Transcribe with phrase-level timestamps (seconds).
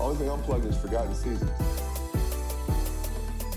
[0.00, 1.50] Only thing unplugged is Forgotten Seasons.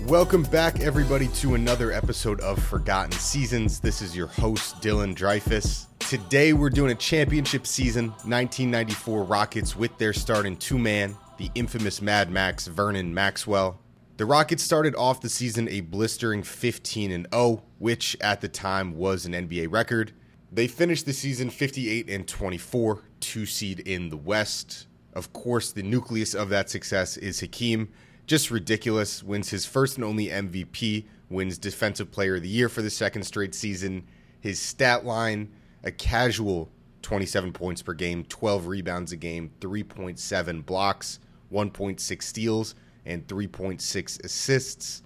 [0.06, 3.78] Welcome back, everybody, to another episode of Forgotten Seasons.
[3.78, 5.86] This is your host, Dylan Dreyfus.
[6.00, 12.02] Today, we're doing a championship season 1994 Rockets with their starting two man, the infamous
[12.02, 13.78] Mad Max Vernon Maxwell.
[14.16, 18.96] The Rockets started off the season a blistering 15 and 0, which at the time
[18.96, 20.12] was an NBA record.
[20.50, 24.88] They finished the season 58 and 24, two seed in the West.
[25.12, 27.88] Of course, the nucleus of that success is Hakeem
[28.26, 29.22] just ridiculous.
[29.22, 33.24] Wins his first and only MVP, wins Defensive Player of the Year for the second
[33.24, 34.04] straight season.
[34.40, 35.52] His stat line,
[35.84, 36.70] a casual
[37.02, 41.18] 27 points per game, 12 rebounds a game, 3.7 blocks,
[41.52, 42.74] 1.6 steals,
[43.04, 45.02] and 3.6 assists.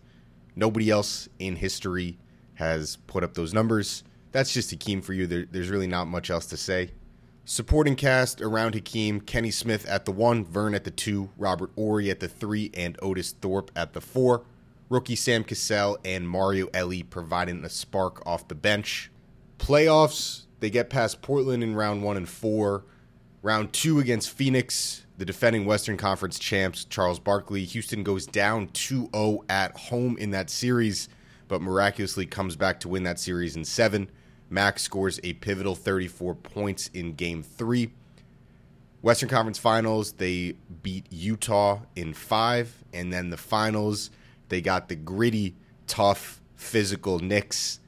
[0.54, 2.18] Nobody else in history
[2.54, 4.04] has put up those numbers.
[4.32, 5.26] That's just Hakeem for you.
[5.26, 6.90] There, there's really not much else to say.
[7.48, 12.10] Supporting cast around Hakeem, Kenny Smith at the one, Vern at the two, Robert Horry
[12.10, 14.42] at the three, and Otis Thorpe at the four.
[14.88, 19.12] Rookie Sam Cassell and Mario Elie providing a spark off the bench.
[19.60, 22.82] Playoffs, they get past Portland in round one and four.
[23.42, 27.64] Round two against Phoenix, the defending Western Conference champs, Charles Barkley.
[27.64, 31.08] Houston goes down 2 0 at home in that series,
[31.46, 34.10] but miraculously comes back to win that series in seven.
[34.48, 37.92] Max scores a pivotal 34 points in game three.
[39.02, 42.84] Western Conference Finals, they beat Utah in five.
[42.92, 44.10] And then the finals,
[44.48, 45.54] they got the gritty,
[45.86, 47.80] tough, physical Knicks.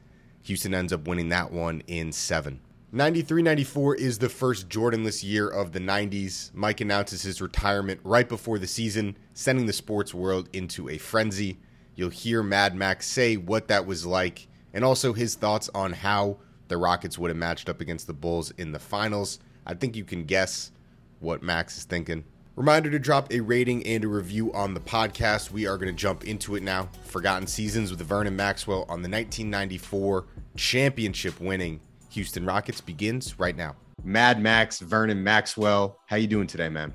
[0.42, 2.61] Houston ends up winning that one in seven.
[2.91, 6.53] 93 94 is the first Jordanless year of the 90s.
[6.55, 11.59] Mike announces his retirement right before the season, sending the sports world into a frenzy.
[11.95, 16.39] You'll hear Mad Max say what that was like and also his thoughts on how
[16.69, 19.38] the Rockets would have matched up against the Bulls in the finals.
[19.66, 20.72] I think you can guess
[21.20, 22.24] what Max is thinking.
[22.56, 25.52] Reminder to drop a rating and a review on the podcast.
[25.52, 26.89] We are going to jump into it now.
[27.05, 31.80] Forgotten Seasons with Vernon Maxwell on the 1994 championship winning
[32.11, 33.77] Houston Rockets begins right now.
[34.02, 36.95] Mad Max, Vernon Maxwell, how you doing today, man?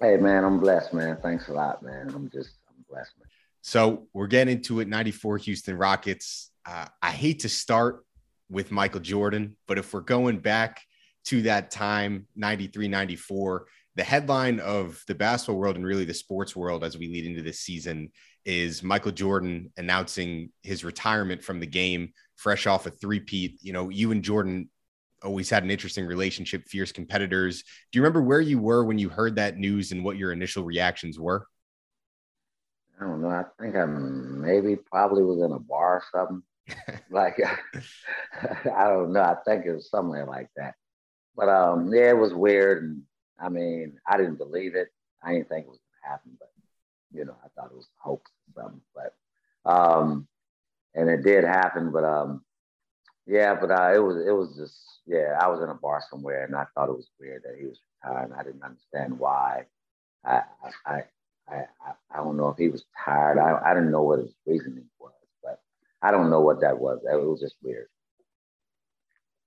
[0.00, 1.18] Hey, man, I'm blessed, man.
[1.22, 2.10] Thanks a lot, man.
[2.14, 3.28] I'm just, I'm blessed, man.
[3.60, 4.88] So we're getting into it.
[4.88, 6.50] 94 Houston Rockets.
[6.64, 8.04] Uh, I hate to start
[8.52, 9.56] with Michael Jordan.
[9.66, 10.80] But if we're going back
[11.24, 16.54] to that time, 93, 94, the headline of the basketball world and really the sports
[16.54, 18.10] world as we lead into this season
[18.44, 23.58] is Michael Jordan announcing his retirement from the game, fresh off a three-peat.
[23.62, 24.68] You know, you and Jordan
[25.22, 27.62] always had an interesting relationship, fierce competitors.
[27.92, 30.64] Do you remember where you were when you heard that news and what your initial
[30.64, 31.46] reactions were?
[33.00, 33.28] I don't know.
[33.28, 36.42] I think I maybe probably was in a bar or something.
[37.10, 37.38] like
[38.42, 39.22] I don't know.
[39.22, 40.74] I think it was somewhere like that.
[41.36, 43.02] But um, yeah, it was weird, and
[43.40, 44.88] I mean, I didn't believe it.
[45.22, 46.50] I didn't think it was gonna happen, but
[47.12, 48.80] you know, I thought it was a hoax or something.
[48.94, 49.14] But
[49.70, 50.26] um,
[50.94, 51.90] and it did happen.
[51.92, 52.44] But um,
[53.26, 55.38] yeah, but uh, it was it was just yeah.
[55.40, 57.78] I was in a bar somewhere, and I thought it was weird that he was
[58.04, 58.32] retiring.
[58.32, 59.66] I didn't understand why.
[60.24, 61.02] I I I
[61.48, 63.38] I, I don't know if he was tired.
[63.38, 64.86] I I didn't know what his reasoning.
[66.02, 67.00] I don't know what that was.
[67.04, 67.86] It was just weird.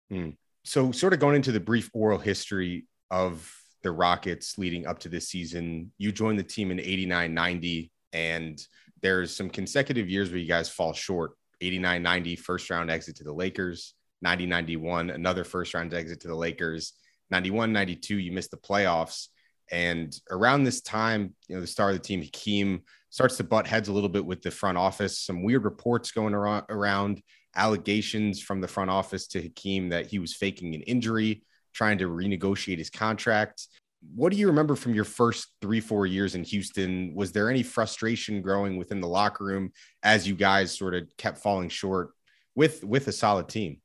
[0.09, 0.29] Hmm.
[0.63, 3.51] So, sort of going into the brief oral history of
[3.83, 8.59] the Rockets leading up to this season, you joined the team in 89 90, and
[9.01, 13.23] there's some consecutive years where you guys fall short 89 90, first round exit to
[13.23, 16.93] the Lakers, 90 91, another first round exit to the Lakers,
[17.29, 19.27] 91 92, you missed the playoffs.
[19.71, 22.83] And around this time, you know, the star of the team, Hakeem,
[23.15, 25.17] starts to butt heads a little bit with the front office.
[25.17, 27.21] Some weird reports going around,
[27.55, 31.41] allegations from the front office to Hakeem that he was faking an injury,
[31.73, 33.69] trying to renegotiate his contract.
[34.13, 37.13] What do you remember from your first three, four years in Houston?
[37.15, 39.71] Was there any frustration growing within the locker room
[40.03, 42.09] as you guys sort of kept falling short
[42.53, 43.77] with with a solid team?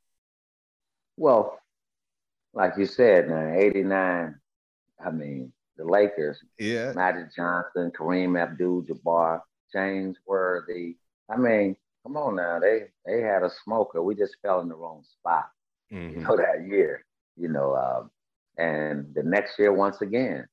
[1.15, 1.57] Well,
[2.53, 4.35] like you said, man, 89,
[5.05, 6.37] I mean, the Lakers.
[6.59, 6.93] Yeah.
[6.93, 9.41] Magic Johnson, Kareem Abdul-Jabbar,
[9.73, 10.97] James Worthy.
[11.29, 12.59] I mean, come on now.
[12.59, 14.01] They they had a smoker.
[14.01, 15.49] We just fell in the wrong spot.
[15.91, 16.19] Mm-hmm.
[16.19, 17.05] You know that year.
[17.37, 18.03] You know, uh,
[18.57, 20.47] and the next year once again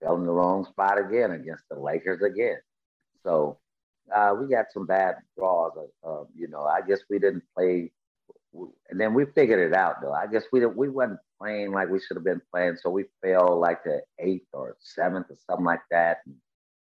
[0.00, 2.58] fell in the wrong spot again against the Lakers again.
[3.22, 3.58] So
[4.14, 5.72] uh, we got some bad draws.
[6.06, 7.92] Uh, you know, I guess we didn't play,
[8.52, 10.12] and then we figured it out though.
[10.12, 12.76] I guess we we wasn't playing like we should have been playing.
[12.76, 16.18] So we fell like the eighth or seventh or something like that.
[16.26, 16.36] And,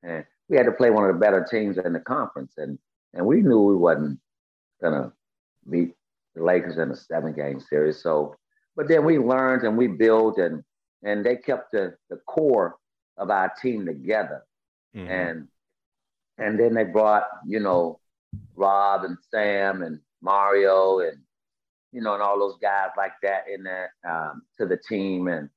[0.03, 2.53] and we had to play one of the better teams in the conference.
[2.57, 2.79] And,
[3.13, 4.19] and we knew we wasn't
[4.81, 5.11] going to
[5.69, 5.95] beat
[6.35, 8.01] the Lakers in a seven game series.
[8.01, 8.35] So,
[8.75, 10.63] but then we learned and we built and,
[11.03, 12.75] and they kept the, the core
[13.17, 14.43] of our team together.
[14.95, 15.11] Mm-hmm.
[15.11, 15.47] And
[16.39, 17.99] and then they brought, you know,
[18.55, 21.17] Rob and Sam and Mario and
[21.91, 25.49] you know, and all those guys like that in there um, to the team, and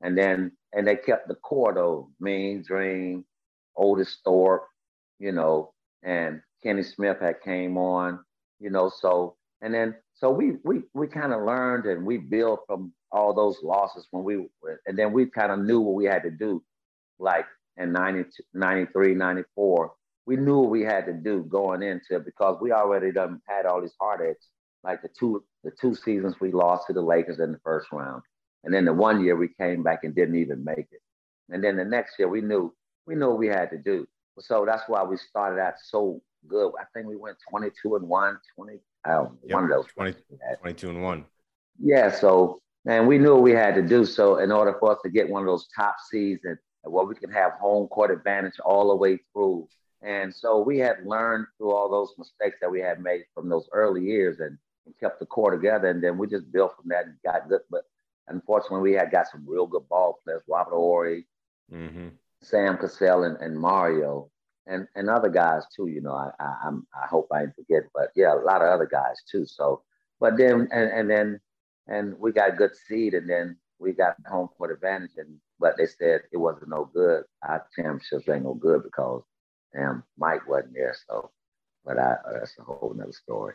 [0.00, 3.24] and then and they kept the core though, Mean Dream,
[3.76, 4.66] Otis Thorpe,
[5.18, 5.72] you know,
[6.02, 8.20] and Kenny Smith had came on,
[8.60, 12.60] you know, so and then so we we we kind of learned and we built
[12.66, 14.48] from all those losses when we
[14.86, 16.62] and then we kind of knew what we had to do,
[17.18, 17.46] like
[17.76, 19.92] in 90, 93, 94.
[20.26, 23.64] We knew what we had to do going into it because we already done had
[23.64, 24.46] all these heartaches
[24.84, 28.22] like the two the two seasons we lost to the Lakers in the first round,
[28.64, 31.02] and then the one year we came back and didn't even make it,
[31.50, 32.74] and then the next year we knew
[33.06, 34.06] we knew what we had to do.
[34.38, 36.72] So that's why we started out so good.
[36.80, 39.54] I think we went 22 and one, 20, I don't know, yep.
[39.54, 40.14] one of those 20,
[40.60, 41.24] 22 and one.
[41.80, 44.04] Yeah, so man, we knew what we had to do.
[44.04, 47.14] So in order for us to get one of those top seeds and where we
[47.14, 49.68] can have home court advantage all the way through.
[50.02, 53.68] And so we had learned through all those mistakes that we had made from those
[53.72, 54.38] early years.
[54.38, 54.58] And and
[55.00, 55.88] kept the core together.
[55.88, 57.60] And then we just built from that and got good.
[57.70, 57.82] But
[58.28, 61.26] unfortunately, we had got some real good ball players, Robert Horry,
[61.72, 62.08] mm-hmm.
[62.42, 64.30] Sam Cassell, and, and Mario,
[64.66, 65.88] and and other guys too.
[65.88, 68.68] You know, I, I I'm I hope I didn't forget, but yeah, a lot of
[68.68, 69.46] other guys too.
[69.46, 69.82] So,
[70.20, 71.40] but then and and then
[71.88, 75.86] and we got good seed, and then we got home court advantage, and but they
[75.86, 77.24] said it wasn't no good.
[77.42, 79.22] Our championships ain't no good because
[79.74, 80.96] damn Mike wasn't there.
[81.08, 81.30] So,
[81.84, 83.54] but I, that's a whole nother story.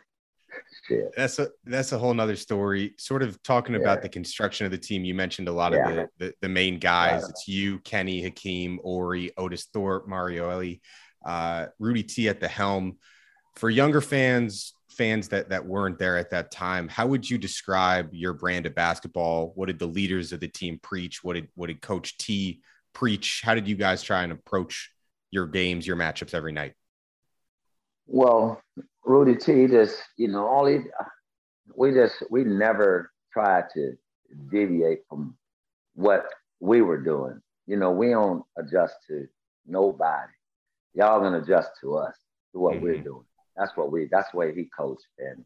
[0.86, 1.12] Shit.
[1.16, 2.94] That's a that's a whole nother story.
[2.98, 3.80] Sort of talking yeah.
[3.80, 5.04] about the construction of the team.
[5.04, 5.88] You mentioned a lot yeah.
[5.88, 7.22] of the, the, the main guys.
[7.22, 7.28] Yeah.
[7.30, 10.82] It's you, Kenny, Hakeem, Horry, Otis Thorpe, Mario Elie,
[11.24, 12.98] uh, Rudy T at the helm.
[13.56, 18.10] For younger fans, fans that that weren't there at that time, how would you describe
[18.12, 19.52] your brand of basketball?
[19.54, 21.24] What did the leaders of the team preach?
[21.24, 22.60] What did what did Coach T
[22.92, 23.42] preach?
[23.44, 24.90] How did you guys try and approach
[25.30, 26.74] your games, your matchups every night?
[28.06, 28.60] Well,
[29.04, 30.78] Rudy T just, you know, all he,
[31.76, 33.94] we just, we never tried to
[34.50, 35.36] deviate from
[35.94, 36.26] what
[36.60, 37.40] we were doing.
[37.66, 39.26] You know, we don't adjust to
[39.66, 40.32] nobody.
[40.94, 42.16] Y'all gonna adjust to us,
[42.52, 42.84] to what mm-hmm.
[42.84, 43.24] we're doing.
[43.56, 45.06] That's what we, that's the way he coached.
[45.18, 45.44] And,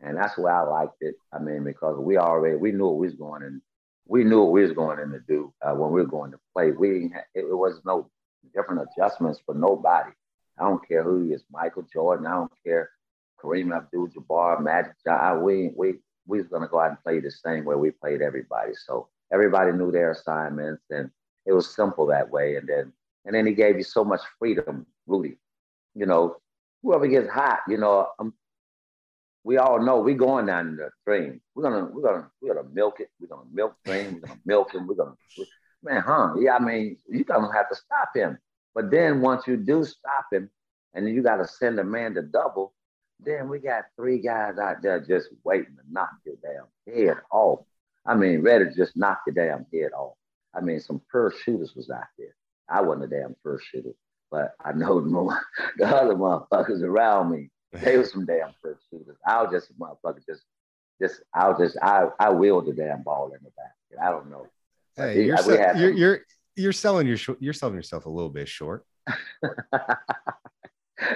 [0.00, 1.14] and that's why I liked it.
[1.32, 3.60] I mean, because we already, we knew what we was going and
[4.06, 6.38] we knew what we was going in to do uh, when we were going to
[6.52, 6.70] play.
[6.72, 8.10] We, it, it was no
[8.54, 10.10] different adjustments for nobody.
[10.62, 12.26] I don't care who he is, Michael Jordan.
[12.26, 12.90] I don't care
[13.42, 15.42] Kareem Abdul-Jabbar, Magic Johnson.
[15.42, 15.94] We we
[16.26, 18.72] we was gonna go out and play the same way we played everybody.
[18.74, 21.10] So everybody knew their assignments, and
[21.46, 22.56] it was simple that way.
[22.56, 22.92] And then
[23.24, 25.38] and then he gave you so much freedom, Rudy.
[25.94, 26.36] You know,
[26.82, 28.32] whoever gets hot, you know, um,
[29.42, 31.40] we all know we going down the dream.
[31.56, 33.08] We're gonna we're gonna we're gonna milk it.
[33.20, 34.14] We're gonna milk dream.
[34.14, 34.86] We're gonna milk him.
[34.86, 35.16] We're gonna
[35.82, 36.34] man, huh?
[36.38, 38.38] Yeah, I mean, you don't have to stop him.
[38.74, 40.50] But then once you do stop him,
[40.94, 42.74] and you got to send a man to double,
[43.20, 47.60] then we got three guys out there just waiting to knock your damn head off.
[48.04, 50.14] I mean, ready to just knock your damn head off.
[50.54, 52.34] I mean, some first shooters was out there.
[52.68, 53.92] I wasn't a damn first shooter,
[54.30, 55.38] but I know the,
[55.78, 57.50] the other motherfuckers around me.
[57.72, 59.16] They were some damn first shooters.
[59.26, 60.42] I was just a motherfucker, just,
[61.00, 64.04] just I was just I I wheeled the damn ball in the basket.
[64.04, 64.46] I don't know.
[64.94, 66.20] Hey, you're, se- you're, you're
[66.56, 68.84] you're selling your you're selling yourself a little bit short.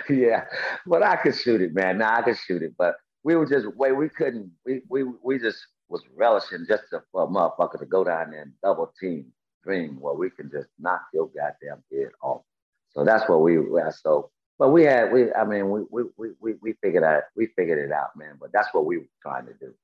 [0.09, 0.45] yeah,
[0.87, 1.99] but I could shoot it, man.
[1.99, 3.93] Now I could shoot it, but we were just wait.
[3.93, 4.51] We couldn't.
[4.65, 8.43] We we we just was relishing just to, for a motherfucker to go down there
[8.43, 9.27] and double team
[9.63, 12.43] dream where we can just knock your goddamn head off.
[12.91, 13.95] So that's what we were.
[14.03, 15.33] So, but we had we.
[15.33, 18.37] I mean, we we we we figured out we figured it out, man.
[18.41, 19.75] But that's what we were trying to do.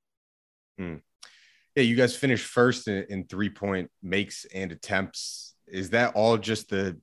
[0.77, 0.95] Hmm
[1.75, 5.55] yeah, you guys finished first in, in three point makes and attempts.
[5.67, 6.99] Is that all just the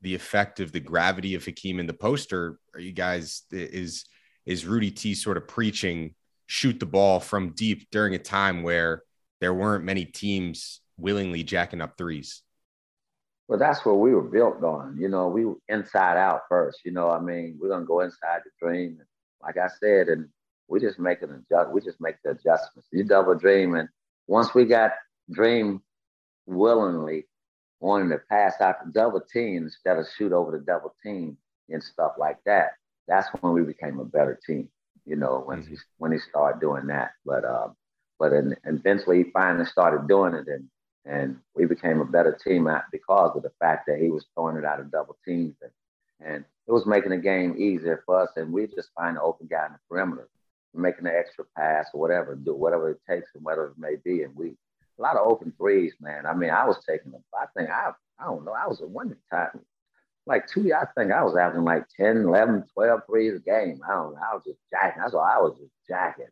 [0.00, 2.58] the effect of the gravity of Hakeem in the poster?
[2.74, 4.04] Are you guys is
[4.44, 6.14] is Rudy T sort of preaching
[6.46, 9.02] shoot the ball from deep during a time where
[9.40, 12.42] there weren't many teams willingly jacking up threes?
[13.48, 14.96] Well, that's what we were built on.
[14.98, 16.80] You know, we inside out first.
[16.84, 18.98] You know, I mean, we're gonna go inside the dream.
[19.42, 20.28] Like I said, and
[20.72, 21.70] we just make an adjust.
[21.70, 22.88] We just make the adjustments.
[22.90, 23.90] You double dream, and
[24.26, 24.92] once we got
[25.30, 25.82] dream
[26.46, 27.26] willingly
[27.78, 31.36] wanting to pass out the double team instead of shoot over the double team
[31.68, 32.70] and stuff like that,
[33.06, 34.70] that's when we became a better team.
[35.04, 35.72] You know, when mm-hmm.
[35.72, 37.10] he when he started doing that.
[37.26, 37.68] But uh,
[38.18, 40.68] but in, eventually he finally started doing it, and
[41.04, 44.64] and we became a better team because of the fact that he was throwing it
[44.64, 48.30] out of double teams, and, and it was making the game easier for us.
[48.36, 50.30] And we just find an open guy in the perimeter
[50.74, 54.22] making an extra pass or whatever, do whatever it takes and whatever it may be.
[54.22, 54.54] And we
[54.98, 56.26] a lot of open threes, man.
[56.26, 57.24] I mean, I was taking them.
[57.34, 58.52] I think I I don't know.
[58.52, 59.60] I was at one time,
[60.26, 63.80] like two, I think I was averaging like 10, 11, 12 threes a game.
[63.84, 64.20] I don't know.
[64.20, 65.02] I was just jacking.
[65.02, 66.26] That's all I was just jacking.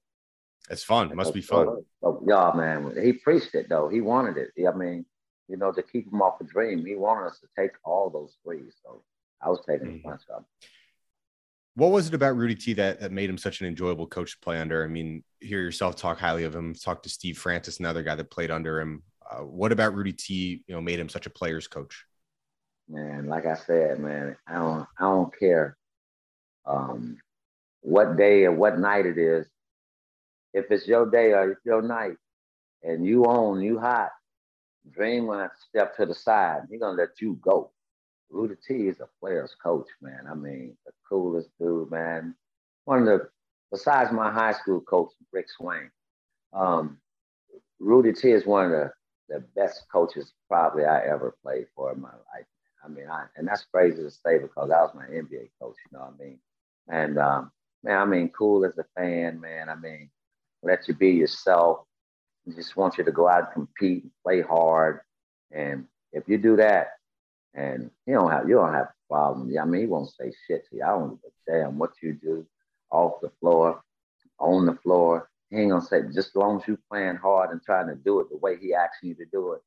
[0.68, 1.10] It's fun.
[1.10, 1.66] It must be fun.
[1.66, 2.94] So, so, yeah, man.
[3.02, 3.88] He preached it though.
[3.88, 4.66] He wanted it.
[4.66, 5.04] I mean,
[5.48, 8.36] you know, to keep him off the dream, he wanted us to take all those
[8.44, 8.76] threes.
[8.84, 9.02] So
[9.42, 10.06] I was taking mm-hmm.
[10.06, 10.44] a bunch of them.
[11.74, 14.38] What was it about Rudy T that, that made him such an enjoyable coach to
[14.40, 14.84] play under?
[14.84, 16.74] I mean, hear yourself talk highly of him.
[16.74, 19.02] Talk to Steve Francis, another guy that played under him.
[19.30, 22.04] Uh, what about Rudy T, you know, made him such a player's coach?
[22.88, 25.76] Man, like I said, man, I don't, I don't care
[26.66, 27.18] um,
[27.82, 29.46] what day or what night it is.
[30.52, 32.16] If it's your day or it's your night,
[32.82, 34.10] and you on, you hot,
[34.90, 36.62] Dream gonna step to the side.
[36.70, 37.70] He gonna let you go.
[38.30, 40.26] Rudy T is a player's coach, man.
[40.30, 42.34] I mean, the coolest dude, man.
[42.84, 43.28] One of the,
[43.70, 45.90] besides my high school coach, Rick Swain,
[46.52, 46.98] um,
[47.78, 48.92] Rudy T is one of the,
[49.28, 52.46] the best coaches probably I ever played for in my life.
[52.84, 55.98] I mean, I, and that's crazy to say because I was my NBA coach, you
[55.98, 56.38] know what I mean?
[56.88, 57.50] And um,
[57.82, 59.68] man, I mean, cool as a fan, man.
[59.68, 60.10] I mean,
[60.62, 61.84] let you be yourself.
[62.54, 65.00] just want you to go out and compete, and play hard.
[65.52, 66.88] And if you do that,
[67.54, 69.56] and he don't have you don't have problems.
[69.60, 70.82] I mean, he won't say shit to you.
[70.84, 72.46] I don't give a damn what you do
[72.90, 73.82] off the floor,
[74.38, 75.28] on the floor.
[75.50, 78.20] He ain't gonna say just as long as you playing hard and trying to do
[78.20, 79.62] it the way he asking you to do it.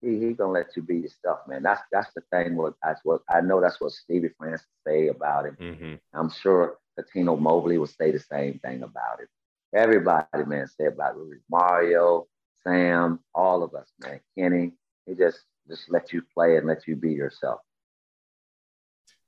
[0.00, 1.62] He he gonna let you be yourself, man.
[1.62, 2.56] That's that's the thing.
[2.56, 3.60] What that's what I know.
[3.60, 5.58] That's what Stevie Francis say about it.
[5.58, 5.94] Mm-hmm.
[6.12, 9.28] I'm sure Cuttino Mobley will say the same thing about it.
[9.74, 11.40] Everybody, man, say about it.
[11.50, 12.26] Mario,
[12.62, 14.20] Sam, all of us, man.
[14.38, 14.72] Kenny,
[15.06, 17.60] he just just let you play and let you be yourself.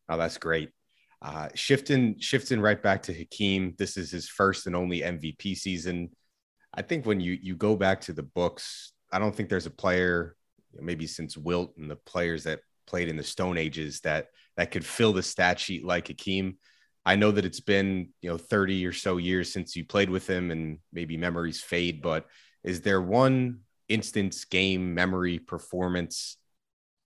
[0.08, 0.70] Oh, that's great.
[1.22, 3.74] Uh, shifting shifting right back to Hakeem.
[3.78, 6.10] This is his first and only MVP season.
[6.74, 9.70] I think when you you go back to the books, I don't think there's a
[9.70, 10.36] player,
[10.78, 14.84] maybe since Wilt and the players that played in the Stone Ages that that could
[14.84, 16.58] fill the stat sheet like Hakeem.
[17.04, 20.28] I know that it's been you know 30 or so years since you played with
[20.28, 22.02] him, and maybe memories fade.
[22.02, 22.26] But
[22.62, 26.36] is there one instance, game, memory, performance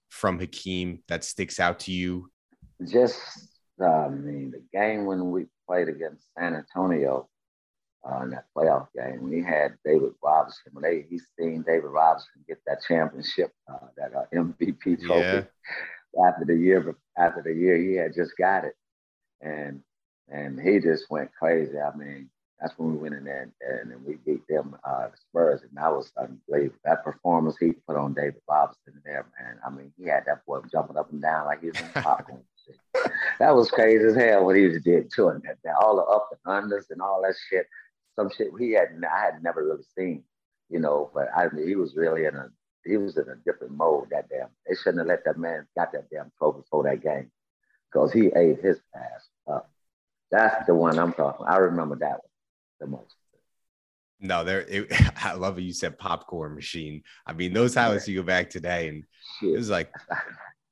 [0.08, 2.30] from Hakeem that sticks out to you?
[2.86, 3.20] Just,
[3.80, 7.28] uh, I mean, the game when we played against San Antonio
[8.08, 10.72] uh, in that playoff game, we had David Robinson.
[10.72, 16.26] When they, he seen David Robinson get that championship, uh, that uh, MVP trophy yeah.
[16.26, 18.74] after the year, after the year he had just got it,
[19.40, 19.82] and
[20.28, 21.78] and he just went crazy.
[21.78, 22.30] I mean,
[22.60, 25.70] that's when we went in there and, and we beat them, uh, the Spurs, and
[25.74, 26.78] that was unbelievable.
[26.84, 29.58] That performance he put on David Robinson there, man.
[29.66, 32.02] I mean, he had that boy jumping up and down like he was in a
[32.02, 32.42] popcorn.
[33.38, 35.42] that was crazy as hell what he was did to him.
[35.64, 37.66] That, all the up and unders and all that shit.
[38.16, 40.24] Some shit he had I had never really seen,
[40.68, 41.10] you know.
[41.14, 42.50] But I he was really in a
[42.84, 44.08] he was in a different mode.
[44.10, 47.30] That damn they shouldn't have let that man got that damn trophy for that game,
[47.90, 49.70] because he ate his ass up.
[50.30, 51.46] That's the one I'm talking.
[51.48, 52.29] I remember that one
[54.20, 54.66] No, there.
[55.16, 55.62] I love it.
[55.62, 57.02] You said popcorn machine.
[57.26, 59.04] I mean, those highlights you go back today, and
[59.40, 59.54] shit.
[59.54, 59.92] it was like,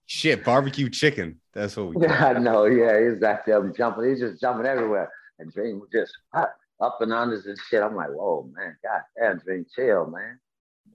[0.06, 1.40] shit, barbecue chicken.
[1.54, 1.96] That's what we.
[2.06, 2.66] Yeah, I know.
[2.66, 4.10] Yeah, he's back there jumping.
[4.10, 7.82] He's just jumping everywhere, and Dream was just up and unders and shit.
[7.82, 10.38] I'm like, whoa, man, God damn, Dream, chill, man,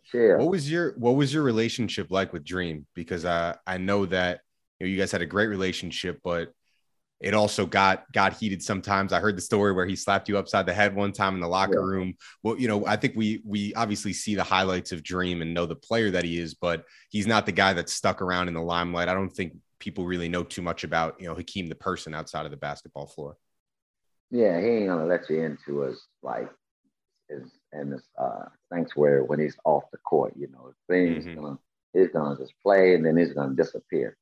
[0.05, 0.38] chill.
[0.38, 2.86] What was your What was your relationship like with Dream?
[2.93, 4.41] Because I I know that
[4.79, 6.53] you know you guys had a great relationship, but
[7.24, 9.13] it also got got heated sometimes.
[9.13, 11.48] I heard the story where he slapped you upside the head one time in the
[11.48, 11.86] locker yeah.
[11.86, 12.15] room.
[12.44, 15.65] Well, you know, I think we we obviously see the highlights of Dream and know
[15.65, 18.62] the player that he is, but he's not the guy that's stuck around in the
[18.62, 19.08] limelight.
[19.08, 22.46] I don't think people really know too much about you know Hakeem the person outside
[22.46, 23.38] of the basketball floor.
[24.30, 26.50] Yeah, he ain't gonna let you into his like
[27.30, 30.34] his and his uh sanctuary when he's off the court.
[30.38, 31.42] You know, Dream's mm-hmm.
[31.42, 31.58] gonna
[31.94, 34.18] he's gonna just play and then he's gonna disappear.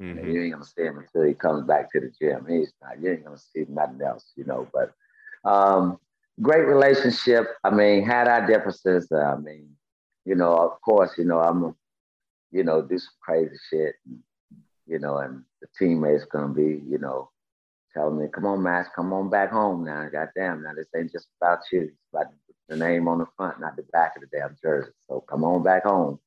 [0.00, 0.30] Mm-hmm.
[0.30, 2.46] You ain't gonna see him until he comes back to the gym.
[2.48, 3.00] He's not.
[3.00, 4.68] You ain't gonna see nothing else, you know.
[4.72, 4.92] But
[5.44, 5.98] um,
[6.40, 7.48] great relationship.
[7.64, 9.08] I mean, had our differences.
[9.10, 9.70] Uh, I mean,
[10.24, 11.74] you know, of course, you know, I'm,
[12.52, 14.18] you know, do some crazy shit, and,
[14.86, 17.30] you know, and the teammates gonna be, you know,
[17.92, 21.26] telling me, "Come on, Max, come on back home now." Goddamn, now this ain't just
[21.40, 21.82] about you.
[21.82, 22.32] It's about
[22.68, 24.92] the name on the front, not the back of the damn jersey.
[25.08, 26.20] So come on back home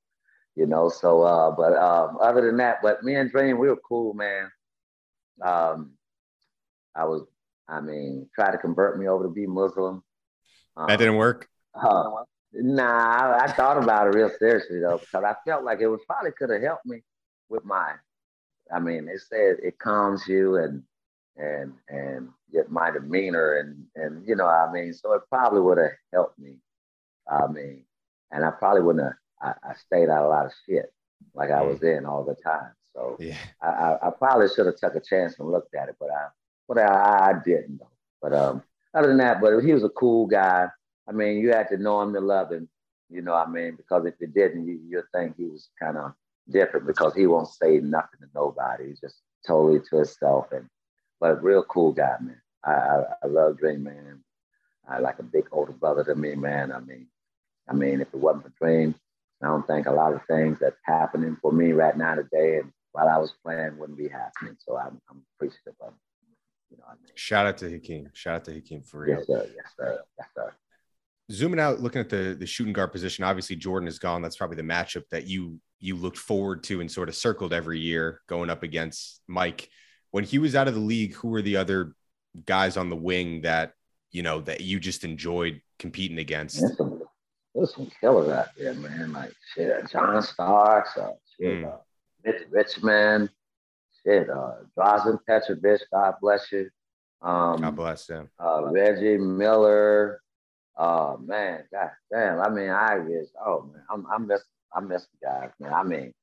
[0.55, 0.89] you know.
[0.89, 4.51] So, uh, but um, other than that, but me and Dream, we were cool, man.
[5.41, 5.93] Um,
[6.96, 7.25] I was,
[7.67, 10.03] I mean, try to convert me over to be Muslim.
[10.75, 11.48] Um, that didn't work.
[11.74, 12.10] Uh,
[12.53, 16.01] nah, I, I thought about it real seriously though, because I felt like it was
[16.05, 17.01] probably could have helped me
[17.50, 17.93] with my.
[18.74, 20.84] I mean, they said it calms you and
[21.38, 25.77] and and get my demeanor and and you know, I mean, so it probably would
[25.77, 26.55] have helped me.
[27.29, 27.86] I mean,
[28.31, 30.93] and I probably wouldn't have I, I stayed out a lot of shit.
[31.33, 32.71] like I was in all the time.
[32.93, 33.38] So yeah.
[33.62, 36.27] I, I, I probably should have took a chance and looked at it, but I
[36.67, 37.88] but I, I didn't though.
[38.21, 40.67] But um other than that, but he was a cool guy.
[41.07, 42.67] I mean, you had to know him to love him,
[43.10, 43.75] you know what I mean?
[43.75, 46.13] Because if you didn't, you, you'd think he was kind of
[46.50, 48.89] different because he won't say nothing to nobody.
[48.89, 49.15] He's just
[49.48, 50.51] totally to himself.
[50.51, 50.67] And
[51.19, 52.41] but real cool guy, man.
[52.63, 54.24] I, I, I love Dream, man.
[54.88, 56.71] I like a big older brother to me, man.
[56.71, 57.07] I mean,
[57.69, 58.95] I mean, if it wasn't for Dream,
[59.43, 62.71] I don't think a lot of things that's happening for me right now today and
[62.91, 64.55] while I was playing wouldn't be happening.
[64.60, 65.93] So I'm, I'm appreciative of
[66.69, 67.12] You know I mean?
[67.15, 68.10] Shout out to Hakeem.
[68.13, 69.17] Shout out to Hakeem for real.
[69.17, 69.50] Yes, sir.
[69.55, 70.01] Yes, sir.
[70.17, 70.53] Yes, sir.
[71.31, 74.21] Zooming out, looking at the the shooting guard position, obviously Jordan is gone.
[74.21, 77.79] That's probably the matchup that you you looked forward to and sort of circled every
[77.79, 79.69] year going up against Mike.
[80.12, 81.93] When he was out of the league, who were the other
[82.45, 83.74] guys on the wing that
[84.12, 86.63] you know that you just enjoyed competing against?
[87.53, 89.13] There's some killers out there, man.
[89.13, 91.74] Like shit, John Starks, uh, shit, mm.
[91.74, 91.77] uh,
[92.24, 93.29] Mitch Richmond,
[94.03, 96.70] shit, uh, Drazen Petrovic, God bless you.
[97.22, 98.29] Um, God bless him.
[98.39, 100.22] Uh, Reggie Miller.
[100.77, 102.39] Oh man, god damn.
[102.39, 104.41] I mean, I just, oh man, I'm, I miss,
[104.74, 105.74] I miss the guys, man.
[105.74, 106.13] I mean,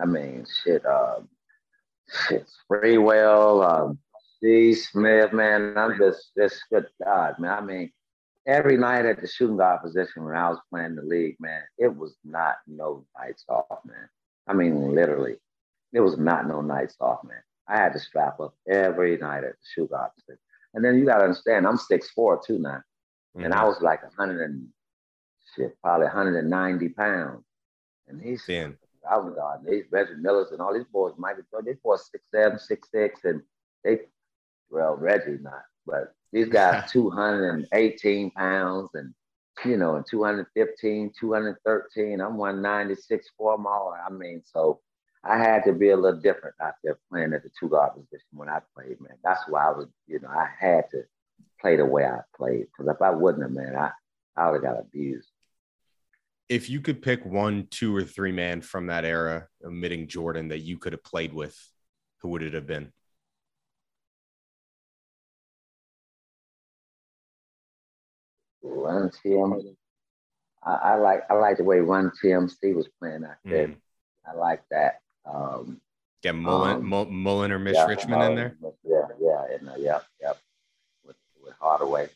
[0.00, 1.20] I mean, shit, uh,
[2.26, 3.98] shit, Sprewell, um,
[4.36, 5.76] Steve Smith, man.
[5.76, 7.50] I'm just, just good God, man.
[7.52, 7.92] I mean,
[8.46, 11.94] every night at the shooting guard position when I was playing the league, man, it
[11.94, 14.08] was not no nights off, man.
[14.46, 15.36] I mean, literally,
[15.92, 17.42] it was not no nights off, man.
[17.66, 20.40] I had to strap up every night at the shooting guard position.
[20.74, 22.82] And then you got to understand, I'm 6'4 too now.
[23.36, 23.44] Mm-hmm.
[23.44, 24.68] And I was like 100 and
[25.56, 27.44] shit, probably 190 pounds.
[28.08, 28.76] And he's, Damn.
[29.10, 32.26] I was on these Reggie Millers and all these boys, Michael Jordan, these boys six
[32.34, 33.42] seven, six six, and
[33.82, 34.00] they,
[34.70, 39.14] well, Reggie not, but these guys 218 pounds and
[39.64, 42.20] you know, and 215, 213.
[42.20, 43.94] I'm 196 for them all.
[43.94, 44.80] I mean, so
[45.22, 48.26] I had to be a little different out there playing at the two guard position
[48.32, 49.16] when I played, man.
[49.22, 51.02] That's why I was, you know, I had to
[51.60, 52.66] play the way I played.
[52.66, 53.90] Because if I wouldn't have, man, I,
[54.36, 55.28] I would have got abused.
[56.48, 60.58] If you could pick one, two, or three man from that era, omitting Jordan, that
[60.58, 61.56] you could have played with,
[62.18, 62.92] who would it have been?
[68.64, 69.76] Run TM.
[70.64, 73.68] I, I, like I like the way Run TMC was playing out there.
[73.68, 73.76] Mm.
[74.26, 75.00] I like that.
[75.26, 75.80] Um,
[76.22, 78.56] Get Mullin, um, Mullin or Mitch yeah, Richmond in there.
[78.82, 80.38] Yeah, yeah, and, uh, yep, yep.
[81.04, 82.08] With, with Hardaway,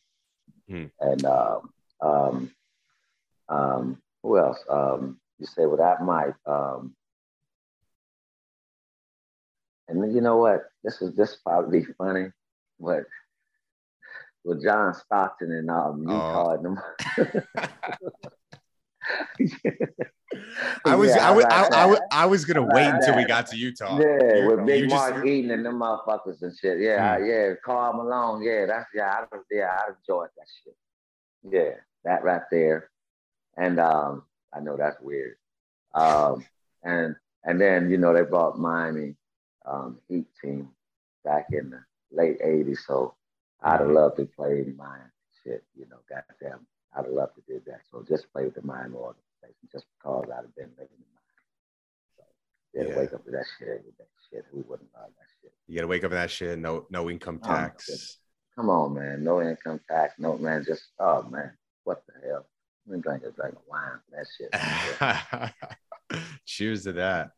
[0.70, 0.90] mm.
[0.98, 2.50] and um, um,
[3.50, 4.58] um, who else?
[4.70, 6.34] Um, you say without Mike.
[6.46, 6.94] Um,
[9.88, 10.64] and you know what?
[10.82, 12.30] This is this probably funny,
[12.80, 13.04] but
[14.44, 16.62] with John Stockton and um, Utah oh.
[16.62, 16.80] them.
[20.84, 23.46] I was, yeah, I, was, I, I, I, I, was gonna wait until we got
[23.48, 23.98] to Utah.
[23.98, 25.26] Yeah, You're, with Big Mark just...
[25.26, 26.80] Eaton and them motherfuckers and shit.
[26.80, 27.24] Yeah, hmm.
[27.24, 28.42] yeah, Karl Malone.
[28.42, 30.76] Yeah, that's yeah, I, yeah, I enjoyed that shit.
[31.50, 32.90] Yeah, that right there.
[33.56, 34.24] And um,
[34.54, 35.36] I know that's weird.
[35.94, 36.44] Um,
[36.82, 39.16] and and then you know they brought Miami
[39.66, 40.68] um, Heat team
[41.24, 41.80] back in the
[42.12, 43.14] late '80s, so
[43.62, 45.10] I'd have loved to play in Miami.
[45.44, 47.80] Shit, you know, goddamn, I'd have loved to do that.
[47.90, 52.14] So just play with the Miami organization just because I'd have been living in Miami.
[52.16, 52.24] So
[52.74, 54.44] yeah, wake up to that shit with that shit.
[54.52, 55.52] Who wouldn't love that shit?
[55.66, 56.58] You gotta wake up to that shit.
[56.58, 57.88] No, no income oh, tax.
[57.90, 59.22] Oh, Come on, man.
[59.22, 60.14] No income tax.
[60.18, 60.64] No man.
[60.66, 61.52] Just oh man,
[61.84, 62.46] what the hell?
[62.86, 64.00] Let me drink a drink of wine.
[64.12, 64.50] That shit.
[66.46, 67.30] Cheers to that.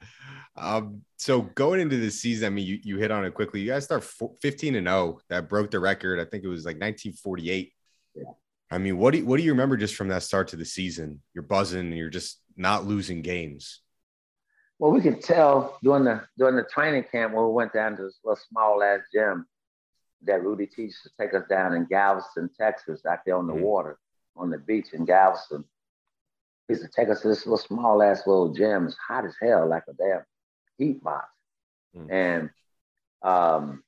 [0.57, 3.61] Um, so going into the season, I mean, you, you hit on it quickly.
[3.61, 5.21] You guys start 15 and 0.
[5.29, 6.21] That broke the record.
[6.21, 7.73] I think it was like 1948.
[8.15, 8.25] Yeah.
[8.71, 10.65] I mean, what do you, what do you remember just from that start to the
[10.65, 11.21] season?
[11.35, 13.81] You're buzzing and you're just not losing games.
[14.79, 18.03] Well, we could tell during the during the training camp when we went down to
[18.05, 19.47] this little small ass gym
[20.23, 23.63] that Rudy teaches to take us down in Galveston, Texas, out there on the mm-hmm.
[23.63, 23.99] water
[24.37, 25.65] on the beach in Galveston
[26.71, 28.87] used to take us to this little small ass little gym.
[28.87, 30.23] It's hot as hell, like a damn
[30.79, 31.27] heat box.
[31.97, 32.11] Mm.
[32.11, 32.51] And
[33.23, 33.83] um,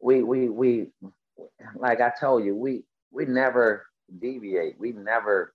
[0.00, 0.88] we we we
[1.76, 3.86] like I told you, we we never
[4.20, 4.78] deviate.
[4.78, 5.54] We never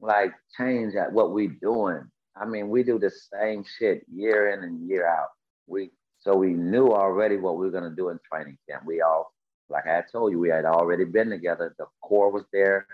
[0.00, 2.02] like change at what we're doing.
[2.36, 5.28] I mean, we do the same shit year in and year out.
[5.66, 8.84] We so we knew already what we were gonna do in training camp.
[8.86, 9.32] We all,
[9.68, 11.74] like I told you, we had already been together.
[11.78, 12.86] The core was there,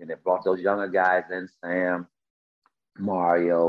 [0.00, 2.06] and it brought those younger guys in, Sam,
[2.98, 3.68] Mario,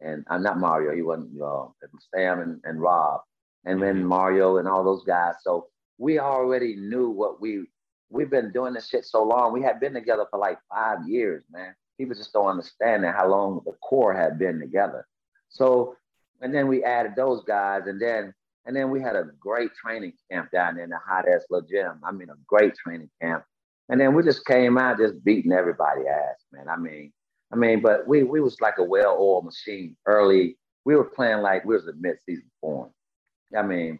[0.00, 1.66] and I'm uh, not Mario, he wasn't uh,
[2.14, 3.20] Sam and, and Rob,
[3.64, 4.08] and then mm-hmm.
[4.08, 5.34] Mario and all those guys.
[5.42, 7.66] So we already knew what we
[8.10, 9.52] we've been doing this shit so long.
[9.52, 11.74] We had been together for like five years, man.
[11.98, 15.06] People just don't understand how long the core had been together.
[15.48, 15.96] So
[16.40, 18.32] and then we added those guys, and then
[18.66, 21.66] and then we had a great training camp down there in the hot ass little
[21.68, 22.00] gym.
[22.04, 23.44] I mean, a great training camp.
[23.88, 26.68] And then we just came out just beating everybody ass, man.
[26.68, 27.10] I mean,
[27.52, 30.58] I mean, but we we was like a well-oiled machine early.
[30.84, 32.90] We were playing like we was a mid-season form.
[33.56, 33.98] I mean,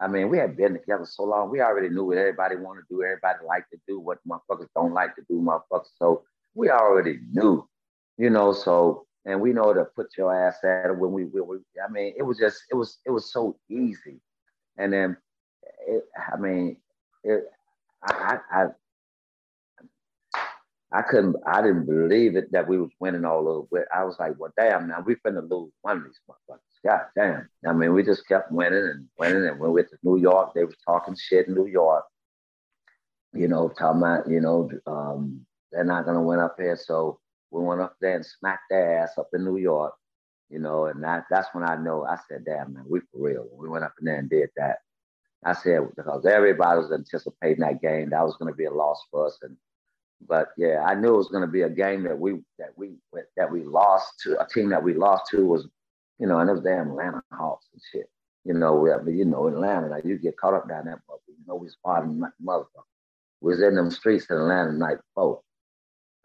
[0.00, 1.50] I mean, we had been together so long.
[1.50, 3.02] We already knew what everybody wanted to do.
[3.02, 5.90] Everybody liked to do what motherfuckers don't like to do, motherfuckers.
[5.98, 6.22] So
[6.54, 7.68] we already knew,
[8.16, 8.52] you know.
[8.52, 11.90] So and we know to put your ass at it when we, we, we I
[11.90, 14.20] mean, it was just it was it was so easy.
[14.76, 15.16] And then,
[15.86, 16.76] it, I mean,
[17.22, 17.44] it,
[18.02, 18.66] I, I
[20.94, 23.84] I couldn't, I didn't believe it that we was winning all over.
[23.92, 26.58] I was like, well, damn, now we finna lose one of these motherfuckers.
[26.86, 27.48] God damn.
[27.66, 29.44] I mean, we just kept winning and winning.
[29.44, 32.04] And when we went to New York, they was talking shit in New York.
[33.32, 36.76] You know, talking about, you know, um, they're not gonna win up here.
[36.80, 37.18] So
[37.50, 39.94] we went up there and smacked their ass up in New York.
[40.48, 43.48] You know, and that, that's when I know I said, damn man, we for real.
[43.52, 44.78] We went up in there and did that.
[45.44, 49.26] I said, because everybody was anticipating that game, that was gonna be a loss for
[49.26, 49.36] us.
[49.42, 49.56] And
[50.26, 52.94] but yeah, I knew it was going to be a game that we that we
[53.36, 55.68] that we lost to a team that we lost to was,
[56.18, 58.08] you know, and it was damn Atlanta Hawks and shit.
[58.44, 61.00] You know, we, I mean, you know, Atlanta, like you get caught up down that
[61.08, 62.10] but you know, we spotted
[62.42, 62.66] motherfucker.
[63.40, 65.40] We was in them streets in Atlanta night before.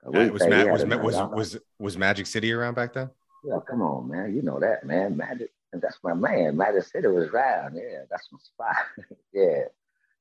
[0.06, 3.10] Uh, we, was, Ma- was, was, was, was Magic City around back then?
[3.43, 4.36] Yeah, come on, man.
[4.36, 5.17] You know that, man.
[5.17, 6.58] Magic, and that's my man.
[6.58, 7.75] Magic City was around.
[7.75, 8.75] Yeah, that's my spot.
[9.34, 9.63] yeah,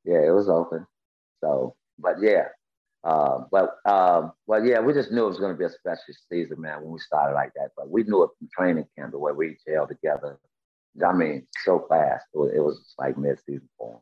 [0.04, 0.86] yeah, it was open.
[1.40, 2.46] So, but yeah,
[3.08, 6.12] uh, but um, well, yeah, we just knew it was going to be a special
[6.30, 7.70] season, man, when we started like that.
[7.74, 10.38] But we knew it from training camp the way we gelled together.
[11.06, 12.26] I mean, so fast.
[12.34, 14.00] It was, it was like mid-season form.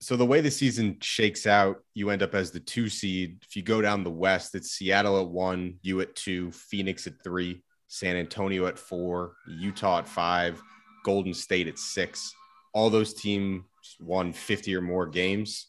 [0.00, 3.42] So the way the season shakes out, you end up as the two seed.
[3.46, 7.22] If you go down the West, it's Seattle at one, you at two, Phoenix at
[7.22, 10.62] three, San Antonio at four, Utah at five,
[11.04, 12.32] Golden State at six.
[12.72, 13.64] All those teams
[14.00, 15.66] won 50 or more games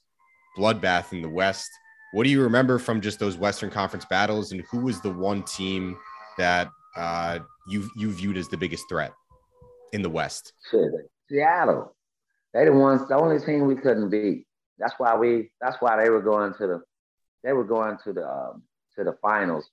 [0.60, 1.72] bloodbath in the West.
[2.12, 5.44] What do you remember from just those Western Conference battles, and who was the one
[5.44, 5.98] team
[6.38, 9.12] that uh, you you viewed as the biggest threat
[9.94, 10.54] in the West?
[11.30, 11.96] Seattle.
[12.54, 14.46] They the ones, the only team we couldn't beat.
[14.80, 15.52] That's why we.
[15.62, 16.82] That's why they were going to the.
[17.44, 18.64] They were going to the um,
[18.98, 19.70] to the finals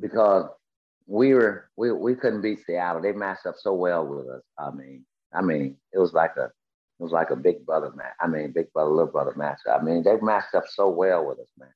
[0.00, 0.50] because
[1.06, 3.00] we were we we couldn't beat Seattle.
[3.00, 4.42] They matched up so well with us.
[4.58, 6.50] I mean, I mean, it was like a
[7.02, 8.14] it was like a big brother match.
[8.20, 9.58] I mean, big brother, little brother match.
[9.68, 11.74] I mean, they matched up so well with us, man.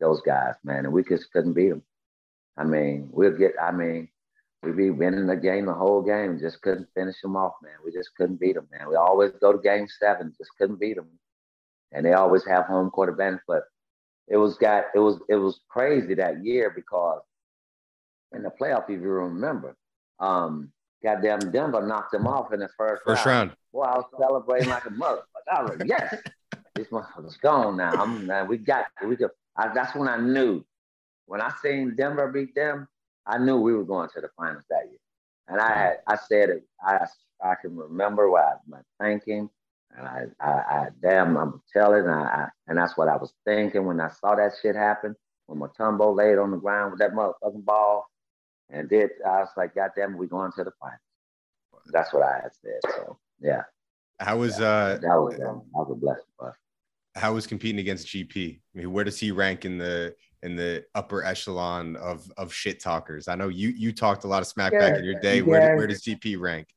[0.00, 1.84] Those guys, man, and we just couldn't beat them.
[2.56, 3.52] I mean, we'll get.
[3.62, 4.08] I mean,
[4.64, 7.74] we'd be winning the game the whole game, just couldn't finish them off, man.
[7.84, 8.88] We just couldn't beat them, man.
[8.88, 11.06] We always go to game seven, just couldn't beat them,
[11.92, 13.42] and they always have home court advantage.
[13.46, 13.62] But
[14.26, 17.20] it was got it was it was crazy that year because
[18.34, 19.76] in the playoff, if you remember,
[20.18, 23.50] um, goddamn Denver knocked them off in the first, first round.
[23.50, 23.56] round.
[23.72, 25.22] Boy, I was celebrating like a motherfucker.
[25.52, 26.14] I was like, yes,
[26.74, 27.92] this motherfucker's gone now.
[27.92, 29.30] I'm, man, we got, we could.
[29.56, 30.64] I, that's when I knew.
[31.26, 32.88] When I seen Denver beat them,
[33.26, 34.98] I knew we were going to the finals that year.
[35.48, 36.64] And I had, I said it.
[36.82, 37.06] I,
[37.42, 39.48] I can remember what I was thinking,
[39.96, 43.86] and I, I, I damn, I'm telling, I, I, and that's what I was thinking
[43.86, 45.14] when I saw that shit happen.
[45.46, 48.06] When Mutombo laid on the ground with that motherfucking ball,
[48.70, 51.00] and did, I was like, God damn, we going to the finals.
[51.92, 52.92] That's what I had said.
[52.94, 53.62] So yeah.
[54.20, 54.66] How was yeah.
[54.66, 56.56] uh that was um, that was a blessing for us.
[57.14, 58.58] How was competing against GP?
[58.58, 62.80] I mean, where does he rank in the in the upper echelon of of shit
[62.80, 63.28] talkers?
[63.28, 65.42] I know you you talked a lot of smack back in your day.
[65.42, 66.68] Where where does GP rank?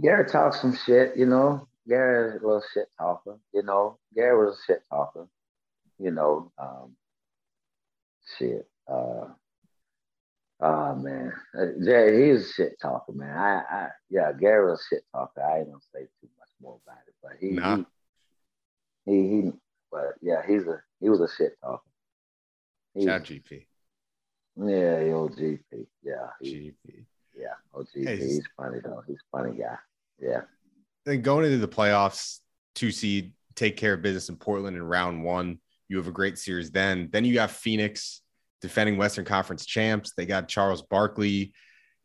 [0.00, 1.68] Gary talks some shit, you know.
[1.88, 3.98] Gary's a little shit talker, you know.
[4.14, 5.26] Gary was a shit talker,
[5.98, 6.52] you know.
[6.58, 6.96] Um,
[8.38, 8.68] shit.
[8.88, 9.28] Uh,
[10.58, 13.36] Oh man, uh, Jay, he's a shit talker, man.
[13.36, 15.42] I, I, yeah, Gary was a shit talker.
[15.42, 17.84] I ain't gonna say too much more about it, but he, nah.
[19.04, 19.52] he, he, he,
[19.92, 21.82] but yeah, he's a, he was a shit talker.
[23.02, 23.66] Shout GP.
[24.56, 25.86] Yeah, old GP.
[26.02, 27.04] Yeah, he, GP.
[27.38, 28.06] Yeah, old GP.
[28.06, 29.02] Hey, he's funny though.
[29.06, 29.76] He's a funny guy.
[30.18, 30.42] Yeah.
[31.04, 32.40] Then going into the playoffs,
[32.74, 35.58] two seed, take care of business in Portland in round one.
[35.88, 37.10] You have a great series then.
[37.12, 38.22] Then you got Phoenix
[38.60, 40.12] defending Western Conference champs.
[40.16, 41.52] They got Charles Barkley.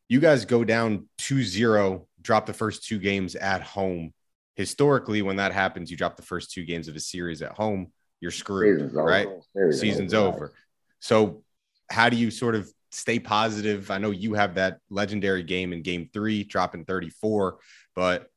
[0.10, 4.14] You guys go down 2 0, drop the first two games at home.
[4.56, 7.92] Historically, when that happens, you drop the first two games of a series at home,
[8.20, 9.28] you're screwed, Season's right?
[9.28, 9.72] Over.
[9.72, 10.36] Season's over.
[10.36, 10.54] over.
[11.00, 11.44] So,
[11.90, 13.90] how do you sort of stay positive?
[13.90, 17.58] I know you have that legendary game in game three, dropping 34,
[17.96, 18.28] but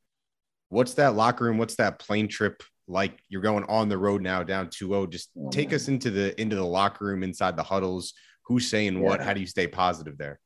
[0.70, 1.58] what's that locker room?
[1.58, 5.72] What's that plane trip like you're going on the road now down 2-0 just take
[5.72, 8.12] us into the into the locker room inside the huddles
[8.44, 9.00] who's saying yeah.
[9.00, 10.38] what how do you stay positive there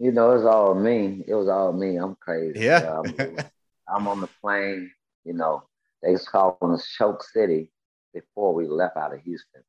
[0.00, 1.22] you know, it's all me.
[1.28, 1.96] It was all me.
[1.96, 2.58] I'm crazy.
[2.58, 3.02] Yeah.
[3.04, 3.36] I'm,
[3.94, 4.90] I'm on the plane.
[5.26, 5.62] You know,
[6.02, 7.70] they was calling us Choke City
[8.14, 9.62] before we left out of Houston.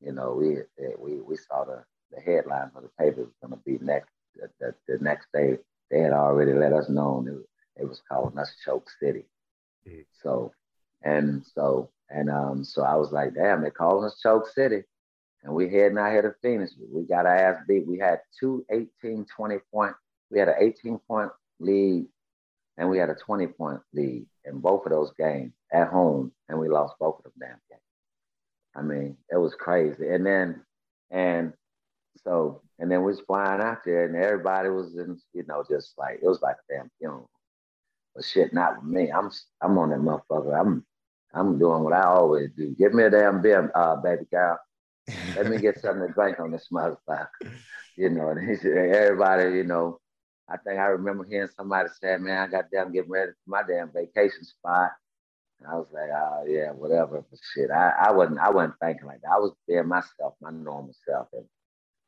[0.00, 0.56] You know, we
[0.98, 4.48] we we saw the the headlines of the paper was going to be next the,
[4.58, 5.58] the, the, next day.
[5.90, 7.44] They had already let us know it, was,
[7.76, 9.26] it was calling us Choke City.
[9.86, 10.00] Mm-hmm.
[10.22, 10.52] So
[11.02, 14.82] and so and um so I was like, damn, they're calling us Choke City.
[15.44, 16.74] And we heading out here to Phoenix.
[16.92, 17.86] We got our ass beat.
[17.86, 19.94] We had two 18, 20 point.
[20.30, 21.30] We had an 18 point
[21.60, 22.06] lead
[22.78, 26.58] and we had a 20 point lead in both of those games at home, and
[26.58, 27.82] we lost both of them damn games.
[28.74, 30.08] I mean, it was crazy.
[30.08, 30.62] And then,
[31.10, 31.52] and
[32.24, 35.98] so, and then we was flying out there, and everybody was in, you know, just
[35.98, 37.28] like it was like a damn funeral.
[38.14, 39.10] But shit, not with me.
[39.10, 39.30] I'm,
[39.60, 40.58] I'm on that motherfucker.
[40.58, 40.86] I'm,
[41.34, 42.74] I'm doing what I always do.
[42.78, 44.58] Give me a damn beer, uh, baby girl.
[45.36, 47.28] Let me get something to drink on this motherfucker.
[47.96, 49.98] You know, and everybody, you know,
[50.48, 53.62] I think I remember hearing somebody say, man, I got damn getting ready for my
[53.62, 54.92] damn vacation spot.
[55.60, 57.24] And I was like, oh yeah, whatever.
[57.28, 59.32] But shit, I, I wasn't I wasn't thinking like that.
[59.34, 61.28] I was being myself, my normal self.
[61.32, 61.44] And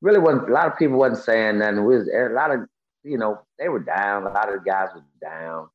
[0.00, 1.84] really wasn't a lot of people wasn't saying nothing.
[1.84, 2.60] We was a lot of,
[3.02, 4.22] you know, they were down.
[4.22, 5.68] A lot of the guys were down,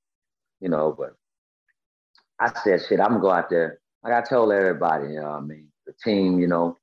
[0.62, 1.16] you know, but
[2.40, 3.80] I said, shit, I'm gonna go out there.
[4.04, 5.68] Like I told everybody, you know what I mean?
[5.86, 6.78] The team, you know,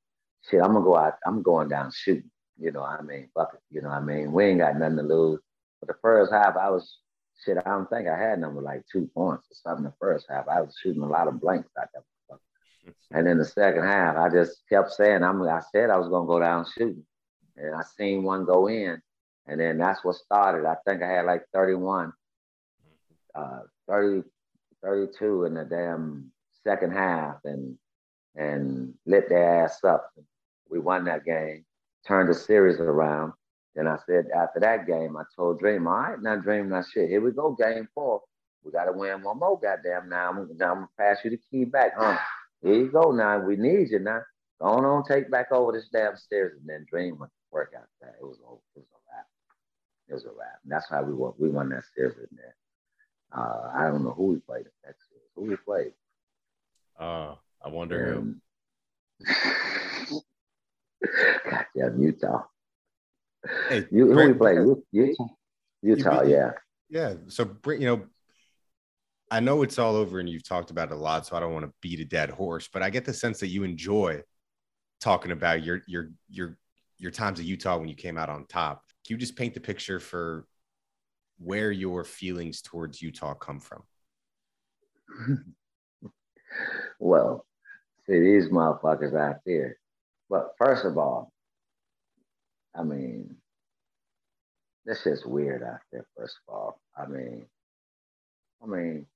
[0.48, 2.30] shit, I'm gonna go out, I'm going down shooting.
[2.58, 3.28] You know what I mean?
[3.34, 4.32] Fuck it, you know what I mean?
[4.32, 5.40] We ain't got nothing to lose.
[5.80, 6.98] But the first half, I was
[7.44, 7.58] shit.
[7.58, 9.84] I don't think I had number like two points or something.
[9.84, 12.02] The first half, I was shooting a lot of blanks out there.
[13.14, 16.24] And then the second half, I just kept saying, I'm, I said I was going
[16.24, 17.04] to go down shooting.
[17.56, 19.00] And I seen one go in.
[19.46, 20.66] And then that's what started.
[20.66, 22.12] I think I had like 31,
[23.34, 24.22] uh, 30,
[24.82, 26.30] 32 in the damn
[26.64, 27.76] second half and
[28.34, 30.10] and lit their ass up.
[30.70, 31.64] We won that game,
[32.06, 33.34] turned the series around.
[33.74, 37.08] Then I said after that game, I told Dream, all right, now Dream, now shit,
[37.08, 38.22] here we go, game four.
[38.64, 40.30] We got to win one more goddamn now.
[40.30, 42.16] I'm, now I'm to pass you the key back, huh?
[42.62, 43.40] Here you go now.
[43.40, 44.22] We need you now.
[44.60, 46.56] Go on, on take back over this damn stairs.
[46.60, 48.14] And then Dream went to work out that.
[48.20, 49.26] It was, it was a wrap.
[50.08, 50.60] It was a wrap.
[50.62, 51.32] And that's how we won.
[51.38, 52.54] We won that series in there.
[53.36, 55.30] Uh, I don't know who we played in that series.
[55.34, 55.92] Who we played?
[56.98, 58.40] Uh, I wonder um,
[60.08, 60.22] who.
[61.50, 62.44] Goddamn Utah.
[63.68, 64.54] Hey, you, who we play?
[64.92, 65.26] Utah,
[65.82, 66.52] Utah, yeah.
[66.88, 67.14] Yeah.
[67.28, 68.02] So, you know,
[69.30, 71.54] I know it's all over and you've talked about it a lot, so I don't
[71.54, 74.22] want to beat a dead horse, but I get the sense that you enjoy
[75.00, 76.58] talking about your your your
[76.98, 78.84] your times at Utah when you came out on top.
[79.06, 80.46] Can you just paint the picture for
[81.44, 83.83] where your feelings towards Utah come from?
[86.98, 87.46] well,
[88.07, 89.76] see these motherfuckers out there.
[90.28, 91.33] But first of all,
[92.74, 93.37] I mean,
[94.85, 96.81] this is weird out there, first of all.
[96.96, 97.46] I mean,
[98.62, 99.07] I mean,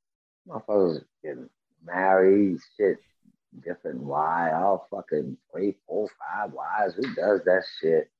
[0.49, 1.49] motherfuckers getting
[1.85, 2.99] married, shit,
[3.65, 6.95] different why, all fucking three, four, five wives.
[6.95, 8.11] Who does that shit?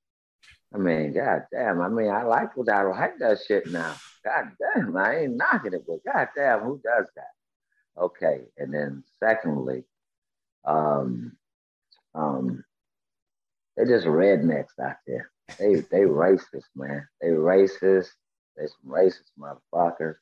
[0.73, 1.81] I mean, god damn.
[1.81, 3.95] I mean, I like what I like that shit now.
[4.23, 8.01] God damn, I ain't knocking it, but god damn, who does that?
[8.01, 9.85] Okay, and then secondly,
[10.65, 11.37] um,
[12.13, 12.63] um,
[13.75, 15.31] they're just rednecks out there.
[15.57, 17.07] They they racist, man.
[17.21, 18.09] They racist.
[18.57, 20.15] They some racist motherfuckers.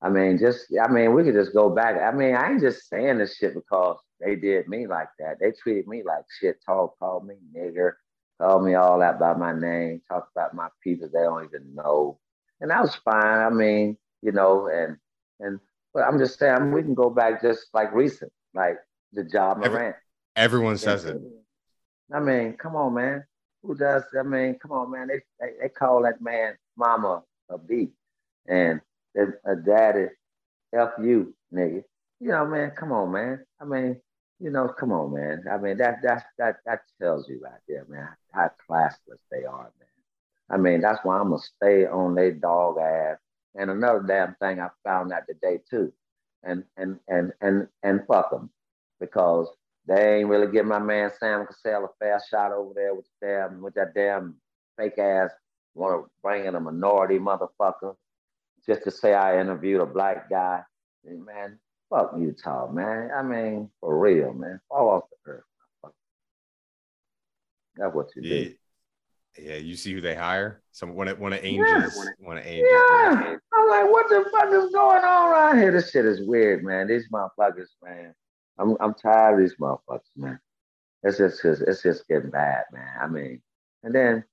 [0.00, 2.00] I mean, just I mean, we could just go back.
[2.00, 5.38] I mean, I ain't just saying this shit because they did me like that.
[5.40, 6.56] They treated me like shit.
[6.64, 7.92] Talk, called me nigger,
[8.40, 12.18] called me all that by my name, talked about my people they don't even know,
[12.60, 13.38] and that was fine.
[13.38, 14.96] I mean, you know, and
[15.40, 15.60] and
[15.92, 18.78] but I'm just saying we can go back just like recent, like
[19.12, 19.96] the Ja Morant.
[20.36, 21.20] Everyone says it.
[22.12, 23.24] I mean, come on, man.
[23.62, 24.02] Who does?
[24.18, 25.08] I mean, come on, man.
[25.08, 27.90] They they, they call that man mama a B,
[28.46, 28.80] and
[29.16, 30.08] a daddy
[30.74, 31.84] f you, nigga.
[32.20, 32.72] You know, man.
[32.72, 33.44] Come on, man.
[33.60, 34.00] I mean,
[34.40, 35.44] you know, come on, man.
[35.50, 39.72] I mean, that that that that tells you right there, man, how classless they are,
[39.78, 39.88] man.
[40.50, 43.18] I mean, that's why I'm gonna stay on their dog ass.
[43.54, 45.92] And another damn thing I found out today too,
[46.42, 48.50] and and and and and fuck them,
[49.00, 49.48] because
[49.86, 53.62] they ain't really give my man Sam Cassell a fair shot over there with damn
[53.62, 54.36] with that damn
[54.76, 55.30] fake ass
[55.74, 57.96] want to bring in a minority motherfucker
[58.66, 60.62] just to say I interviewed a black guy.
[61.04, 61.58] Man,
[61.94, 63.10] fuck Utah, man.
[63.16, 64.60] I mean, for real, man.
[64.68, 65.44] Fall off the earth.
[67.76, 68.44] That's what you yeah.
[68.44, 68.54] do.
[69.36, 70.62] Yeah, you see who they hire?
[70.70, 72.70] Some one of one of Angels, one of Angels.
[72.70, 75.72] Yeah, I'm like, what the fuck is going on around here?
[75.72, 76.86] This shit is weird, man.
[76.86, 78.14] These motherfuckers, man.
[78.58, 80.38] I'm I'm tired of these motherfuckers, man.
[81.02, 82.88] It's just it's just getting bad, man.
[83.00, 83.42] I mean,
[83.82, 84.24] and then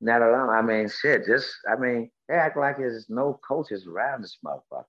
[0.00, 0.50] Not alone.
[0.50, 1.24] I mean, shit.
[1.26, 4.84] Just I mean, they act like there's no coaches around this motherfucker.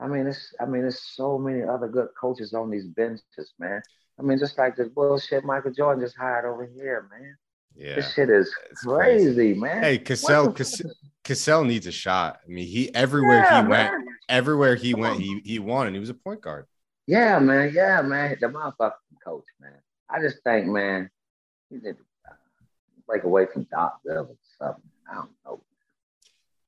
[0.00, 3.82] I mean, it's I mean, there's so many other good coaches on these benches, man.
[4.18, 7.36] I mean, just like this bullshit Michael Jordan just hired over here, man.
[7.74, 9.82] Yeah, this shit is crazy, crazy, man.
[9.82, 10.90] Hey, Cassell, Cassell,
[11.24, 12.40] Cassell needs a shot.
[12.44, 13.92] I mean, he everywhere yeah, he man.
[13.92, 16.66] went, everywhere he went, he he won, and he was a point guard.
[17.06, 17.72] Yeah, man.
[17.74, 18.36] Yeah, man.
[18.40, 18.92] The motherfucking
[19.24, 19.72] coach, man.
[20.10, 21.10] I just think, man,
[21.70, 21.96] he did
[22.28, 22.34] uh,
[23.06, 24.90] break away from Doc Rivers or something.
[25.10, 25.62] I don't know.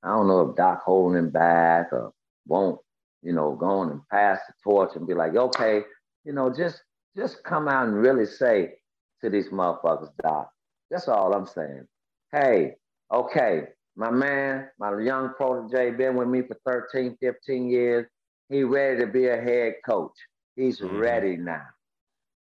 [0.02, 2.12] I don't know if Doc holding him back or
[2.46, 2.80] won't,
[3.22, 5.82] you know, go on and pass the torch and be like, okay,
[6.24, 6.82] you know, just
[7.16, 8.74] just come out and really say
[9.22, 10.50] to these motherfuckers, Doc.
[10.90, 11.86] That's all I'm saying.
[12.32, 12.74] Hey,
[13.12, 13.64] okay,
[13.96, 18.06] my man, my young protege, been with me for 13, 15 years.
[18.48, 20.12] He ready to be a head coach.
[20.56, 20.98] He's mm-hmm.
[20.98, 21.66] ready now.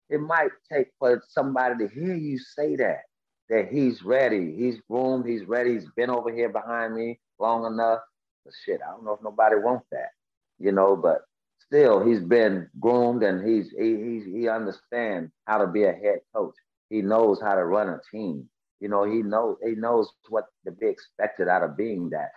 [0.09, 3.01] It might take for somebody to hear you say that,
[3.49, 4.55] that he's ready.
[4.57, 5.27] He's groomed.
[5.27, 5.73] He's ready.
[5.75, 8.01] He's been over here behind me long enough.
[8.45, 10.11] But shit, I don't know if nobody wants that,
[10.59, 10.97] you know.
[10.97, 11.23] But
[11.59, 16.21] still, he's been groomed and he's he he's, he understands how to be a head
[16.35, 16.55] coach.
[16.91, 18.49] He knows how to run a team.
[18.81, 22.31] You know, he knows he knows what to be expected out of being that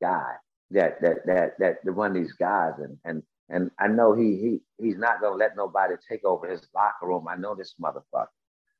[0.00, 0.34] guy
[0.70, 4.60] that that that that to run these guys and and and I know he he
[4.82, 7.26] he's not gonna let nobody take over his locker room.
[7.28, 8.26] I know this motherfucker.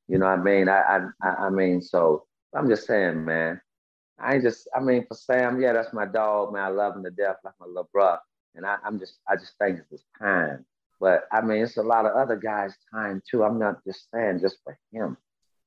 [0.07, 0.69] You know what I mean?
[0.69, 3.61] I I I mean, so I'm just saying, man.
[4.19, 6.63] I just I mean for Sam, yeah, that's my dog, man.
[6.63, 8.19] I love him to death, like my little brother.
[8.55, 10.65] And I, I'm just I just think it's time.
[10.99, 13.43] But I mean, it's a lot of other guys' time too.
[13.43, 15.17] I'm not just saying just for him.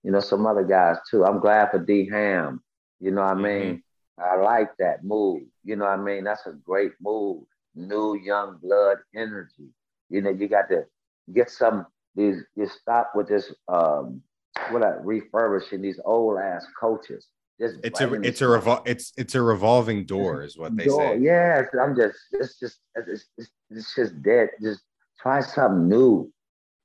[0.03, 1.25] You know, some other guys too.
[1.25, 2.63] I'm glad for D Ham.
[3.01, 3.83] You know what I mean?
[4.19, 4.41] Mm-hmm.
[4.41, 5.43] I like that move.
[5.65, 6.25] You know what I mean?
[6.25, 7.45] That's a great move
[7.79, 9.71] new young blood energy.
[10.11, 10.85] You know, you got to
[11.33, 12.43] get some these.
[12.57, 14.23] You stop with this um,
[14.71, 17.27] what I refurbishing these old ass coaches.
[17.61, 21.01] Just it's a it's a revol- it's it's a revolving door is what they door.
[21.01, 21.19] say.
[21.19, 24.51] Yes, I'm just it's just it's, it's, it's just dead.
[24.63, 24.83] Just
[25.21, 26.33] try something new.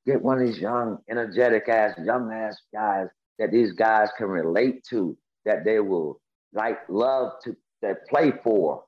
[0.05, 3.07] Get one of these young, energetic ass, young ass guys
[3.39, 6.19] that these guys can relate to, that they will
[6.53, 8.83] like love to that play for.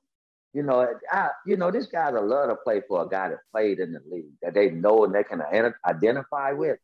[0.52, 3.38] You know, I, you know, this guy's a love to play for a guy that
[3.52, 5.42] played in the league that they know and they can
[5.86, 6.78] identify with.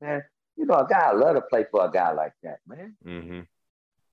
[0.00, 0.22] Man,
[0.56, 2.96] you know, a guy love to play for a guy like that, man.
[3.06, 3.40] Mm-hmm.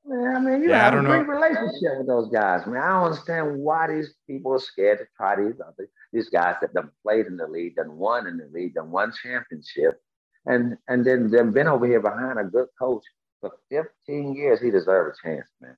[0.06, 1.34] Man, I mean, you yeah, have a great know.
[1.34, 2.82] relationship with those guys, man.
[2.82, 6.74] I don't understand why these people are scared to try these other these guys that
[6.74, 10.02] done played in the league, done won in the league, done won championship,
[10.46, 13.04] and and then then been over here behind a good coach
[13.40, 14.60] for 15 years.
[14.60, 15.78] He deserves a chance, man.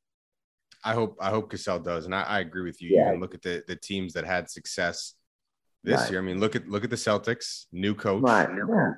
[0.84, 2.96] I hope I hope Cassell does, and I, I agree with you.
[2.96, 3.14] Yeah.
[3.14, 5.14] You look at the the teams that had success
[5.84, 6.12] this right.
[6.12, 6.20] year.
[6.20, 8.24] I mean, look at look at the Celtics, new coach.
[8.24, 8.50] Right.
[8.50, 8.92] Yeah.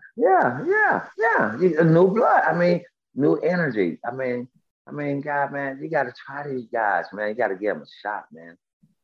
[0.65, 1.05] Yeah.
[1.17, 1.57] Yeah.
[1.59, 1.83] Yeah.
[1.83, 2.43] New blood.
[2.45, 2.81] I mean,
[3.13, 3.99] new energy.
[4.09, 4.47] I mean,
[4.87, 7.29] I mean, God, man, you got to try these guys, man.
[7.29, 8.57] You got to give them a shot, man.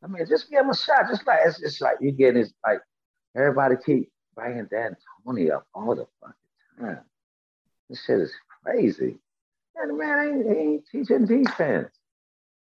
[0.04, 1.10] I mean, just give them a shot.
[1.10, 2.80] Just like it's just like you're getting this like
[3.36, 6.36] everybody keep bringing Dan Tony up all the fucking
[6.80, 7.04] time.
[7.89, 9.17] This shit is crazy.
[9.76, 11.89] And the man ain't, ain't teaching defense.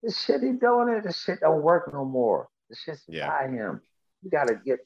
[0.02, 2.48] This shit he doing it, this shit don't work no more.
[2.68, 3.28] This shit's yeah.
[3.28, 3.80] by him.
[4.22, 4.80] You gotta get.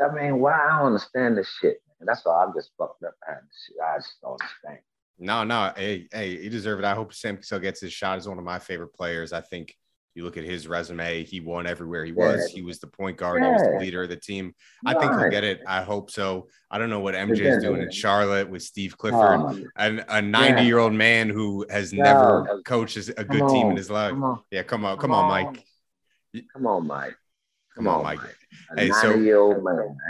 [0.00, 1.80] I mean, why I don't understand this shit.
[1.86, 2.06] Man.
[2.06, 3.76] That's why I'm just fucked up behind this shit.
[3.82, 4.78] I just don't understand.
[5.18, 6.84] No, no, hey, hey, he deserves it.
[6.84, 8.18] I hope Sam Cassell gets his shot.
[8.18, 9.32] He's one of my favorite players.
[9.32, 9.74] I think
[10.18, 12.48] you look at his resume, he won everywhere he was.
[12.50, 12.56] Yeah.
[12.56, 13.48] He was the point guard, yeah.
[13.48, 14.52] he was the leader of the team.
[14.84, 15.60] I think he'll get it.
[15.66, 16.48] I hope so.
[16.70, 20.04] I don't know what MJ is doing in Charlotte with Steve Clifford, um, oh, and
[20.08, 23.70] a 90 year old man who has never coached a good come team on.
[23.70, 24.10] in his life.
[24.10, 25.64] Come yeah, come on, come, come on, Mike.
[26.52, 27.16] Come on, Mike.
[27.76, 28.18] Come, on, Mike.
[28.18, 28.36] Mike.
[28.76, 29.12] Hey, so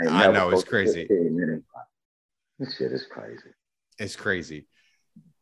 [0.09, 1.07] I know it's crazy.
[2.57, 3.51] This shit is crazy.
[3.99, 4.65] It's crazy.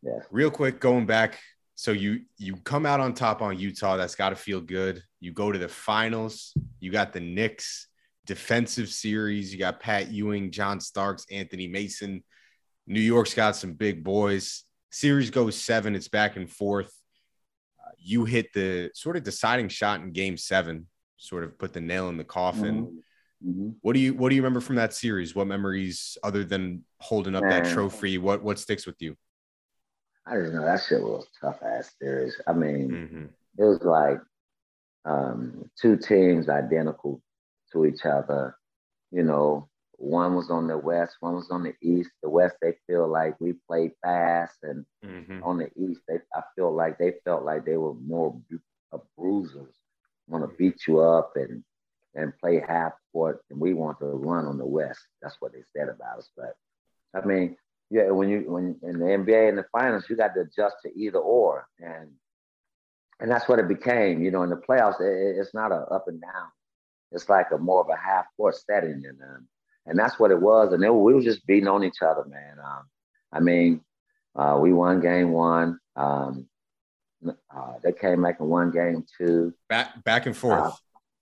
[0.08, 0.20] Yeah.
[0.32, 1.38] Real quick, going back.
[1.76, 3.98] So you you come out on top on Utah.
[3.98, 5.04] That's got to feel good.
[5.20, 6.54] You go to the finals.
[6.80, 7.88] You got the Knicks
[8.26, 9.52] defensive series.
[9.52, 12.24] You got Pat Ewing, John Starks, Anthony Mason.
[12.86, 14.64] New York's got some big boys.
[14.92, 15.96] Series goes seven.
[15.96, 16.92] It's back and forth.
[17.84, 20.88] Uh, you hit the sort of deciding shot in Game Seven.
[21.18, 22.86] Sort of put the nail in the coffin.
[22.86, 23.50] Mm-hmm.
[23.50, 23.70] mm-hmm.
[23.82, 25.36] What do you What do you remember from that series?
[25.36, 29.16] What memories, other than holding up that trophy, what what sticks with you?
[30.30, 32.40] I just know that shit was tough ass series.
[32.48, 33.26] I mean, mm-hmm.
[33.58, 34.20] it was like
[35.06, 37.22] um, two teams identical
[37.72, 38.58] to each other.
[39.12, 42.10] You know, one was on the west, one was on the east.
[42.22, 45.44] The west, they feel like we played fast, and mm-hmm.
[45.44, 48.36] on the east, they I feel like they felt like they were more
[48.92, 49.76] of bruisers,
[50.28, 51.64] want to beat you up and
[52.16, 55.00] and play half court, and we want to run on the west.
[55.22, 56.30] That's what they said about us.
[56.36, 56.56] But
[57.14, 57.56] I mean,
[57.90, 61.00] yeah, when you when in the NBA in the finals, you got to adjust to
[61.00, 62.12] either or, and
[63.20, 64.22] and that's what it became.
[64.22, 66.48] You know, in the playoffs, it, it's not a up and down.
[67.12, 69.48] It's like a more of a half court setting, and um,
[69.86, 70.74] and that's what it was.
[70.74, 72.58] And it, we were just beating on each other, man.
[72.64, 72.84] Um,
[73.32, 73.82] I mean,
[74.36, 75.80] uh, we won game one.
[75.96, 76.48] Um,
[77.26, 79.54] uh, they came back and won game two.
[79.70, 80.72] Back back and forth, uh,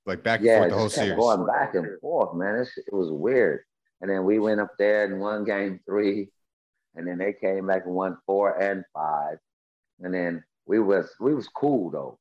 [0.08, 1.16] like back and yeah, forth the whole series.
[1.16, 2.56] Going back and forth, man.
[2.56, 3.62] It's, it was weird.
[4.02, 6.30] And then we went up there and won game three,
[6.96, 9.38] and then they came back and won four and five.
[10.02, 12.20] And then we was we was cool though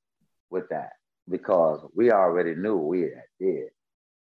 [0.51, 0.93] with that
[1.29, 3.69] because we already knew we had did.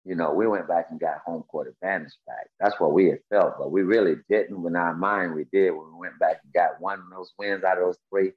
[0.05, 2.49] You know, we went back and got home court advantage back.
[2.61, 4.65] That's what we had felt, but we really didn't.
[4.65, 7.65] In our mind, we did when we went back and got one of those wins
[7.65, 8.31] out of those three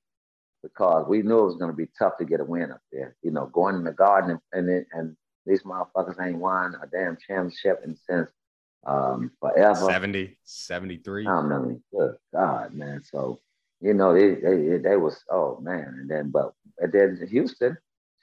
[0.64, 3.16] because we knew it was going to be tough to get a win up there.
[3.22, 7.18] You know, going in the garden and and, and these motherfuckers ain't won a damn
[7.18, 8.30] championship in since
[8.86, 9.76] um, forever.
[9.76, 11.28] 70, 73.
[11.28, 13.04] I mean, good God, man.
[13.04, 13.40] So,
[13.82, 15.96] you know, they, they, they was, oh man.
[16.00, 17.78] And then, but and then Houston,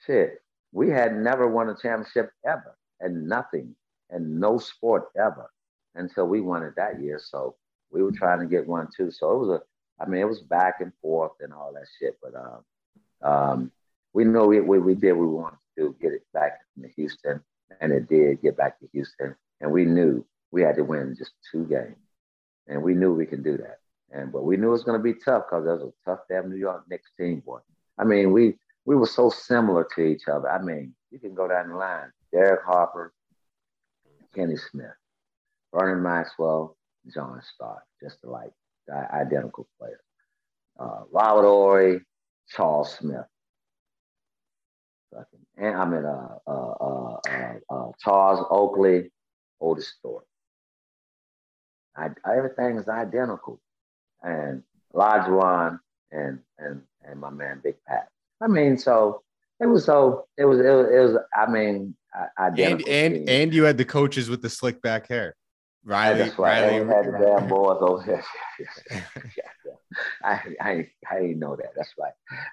[0.05, 0.41] shit,
[0.71, 3.75] we had never won a championship ever and nothing
[4.09, 5.49] and no sport ever
[5.95, 7.19] until we won it that year.
[7.23, 7.55] So
[7.91, 9.11] we were trying to get one too.
[9.11, 12.17] So it was a, I mean, it was back and forth and all that shit.
[12.21, 13.71] But um, um,
[14.13, 16.87] we know we, we, we did what we wanted to do, get it back to
[16.95, 17.41] Houston.
[17.81, 19.35] And it did get back to Houston.
[19.59, 21.97] And we knew we had to win just two games.
[22.67, 23.79] And we knew we could do that.
[24.11, 26.19] And but we knew it was going to be tough because there was a tough
[26.29, 27.59] damn New York Knicks team, boy.
[27.97, 30.49] I mean, we we were so similar to each other.
[30.49, 32.11] I mean, you can go down the line.
[32.31, 33.13] Derek Harper,
[34.33, 34.95] Kenny Smith,
[35.73, 36.77] Vernon Maxwell,
[37.13, 38.51] John Stark, just like
[38.89, 39.99] identical players.
[40.79, 42.01] Uh, Robert Horry,
[42.49, 43.25] Charles Smith.
[45.57, 47.17] And I mean, uh, uh,
[47.69, 49.11] uh, Charles Oakley,
[49.59, 50.27] Otis Thorpe.
[51.97, 53.59] I, everything is identical.
[54.23, 55.79] And Olajuwon
[56.11, 58.09] and and and my man Big Pat.
[58.41, 59.23] I mean, so
[59.59, 61.95] it was so it was it was, it was I mean
[62.39, 62.91] identical.
[62.91, 65.35] And and, and you had the coaches with the slick back hair.
[65.87, 66.63] Riley, that's right.
[66.63, 66.85] Riley.
[66.85, 68.23] had the damn boys over there.
[68.89, 69.03] yeah,
[69.65, 69.73] yeah.
[70.21, 71.71] I, I, I didn't know that.
[71.77, 72.11] That's right.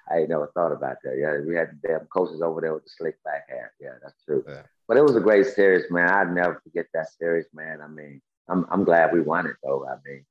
[0.09, 1.17] I ain't never thought about that.
[1.17, 3.73] Yeah, we had the damn coaches over there with the slick back hair.
[3.81, 4.45] Yeah, that's true.
[4.47, 4.61] Yeah.
[4.87, 6.09] But it was a great series, man.
[6.09, 7.81] I'd never forget that series, man.
[7.81, 9.85] I mean, I'm I'm glad we won it though.
[9.87, 10.25] I mean,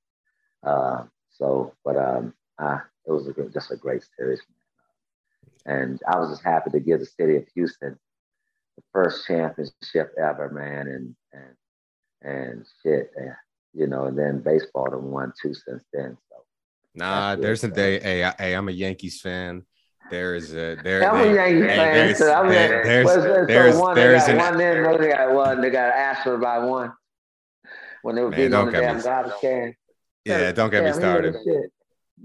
[0.62, 4.40] uh, so but um, uh, it was a, just a great series,
[5.66, 5.80] man.
[5.80, 7.98] And I was just happy to give the city of Houston
[8.76, 10.88] the first championship ever, man.
[10.88, 13.10] And and and shit,
[13.72, 16.16] you know, and then baseball done won two since then.
[16.30, 16.36] So
[16.94, 17.98] nah, there's a day.
[18.00, 19.64] Hey, I, hey, I'm a Yankees fan.
[20.10, 21.10] There is a there.
[21.10, 21.94] I'm a Yankees hey, fan.
[21.94, 24.58] There's, so I mean, there, there's, there's, there's, one, there's they got an, one.
[24.58, 25.60] Then they got one.
[25.60, 26.92] They got Astros by one
[28.04, 28.72] when they were beating on the
[29.40, 29.74] damn.
[30.26, 31.36] Yeah, don't get me started.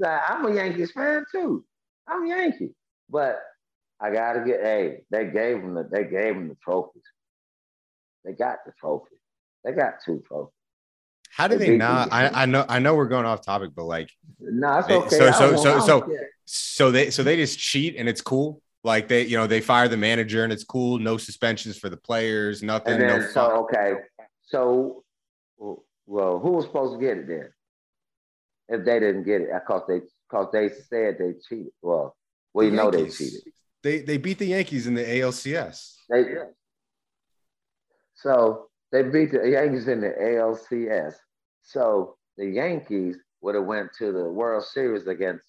[0.06, 1.64] I'm a Yankees fan too.
[2.06, 2.76] I'm a Yankee,
[3.10, 3.42] but
[4.00, 4.62] I gotta get.
[4.62, 7.04] Hey, they gave them the they gave them the trophies.
[8.26, 9.16] They got the trophy.
[9.64, 10.54] They got two trophies.
[11.32, 12.12] How do they, they not?
[12.12, 14.10] I, I know I know we're going off topic, but like
[14.40, 15.18] no, it's okay.
[15.18, 16.14] So so so so
[16.46, 18.62] so they so they just cheat and it's cool.
[18.84, 21.00] Like they you know they fire the manager and it's cool.
[21.00, 22.62] No suspensions for the players.
[22.62, 22.96] Nothing.
[22.96, 23.94] And then, no so okay.
[24.44, 25.04] So
[26.10, 27.50] well, who was supposed to get it then?
[28.68, 31.72] If they didn't get it, because they because they said they cheated.
[31.82, 32.16] Well,
[32.54, 33.42] we the know they cheated.
[33.84, 35.96] They they beat the Yankees in the ALCS.
[36.10, 36.38] They did.
[38.16, 41.14] So they beat the Yankees in the ALCS.
[41.62, 45.46] So the Yankees would have went to the World Series against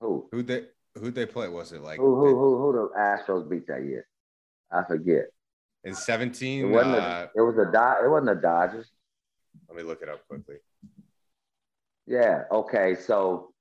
[0.00, 0.28] who?
[0.32, 0.66] Who they
[0.98, 1.48] who they play?
[1.48, 4.06] Was it like who who who, who the Astros beat that year?
[4.70, 5.30] I forget.
[5.84, 6.98] In 17, it wasn't, uh,
[7.34, 8.90] a, it was a Do- it wasn't the Dodgers.
[9.68, 10.56] Let me look it up quickly.
[12.06, 12.44] Yeah.
[12.50, 12.96] Okay.
[12.96, 13.52] So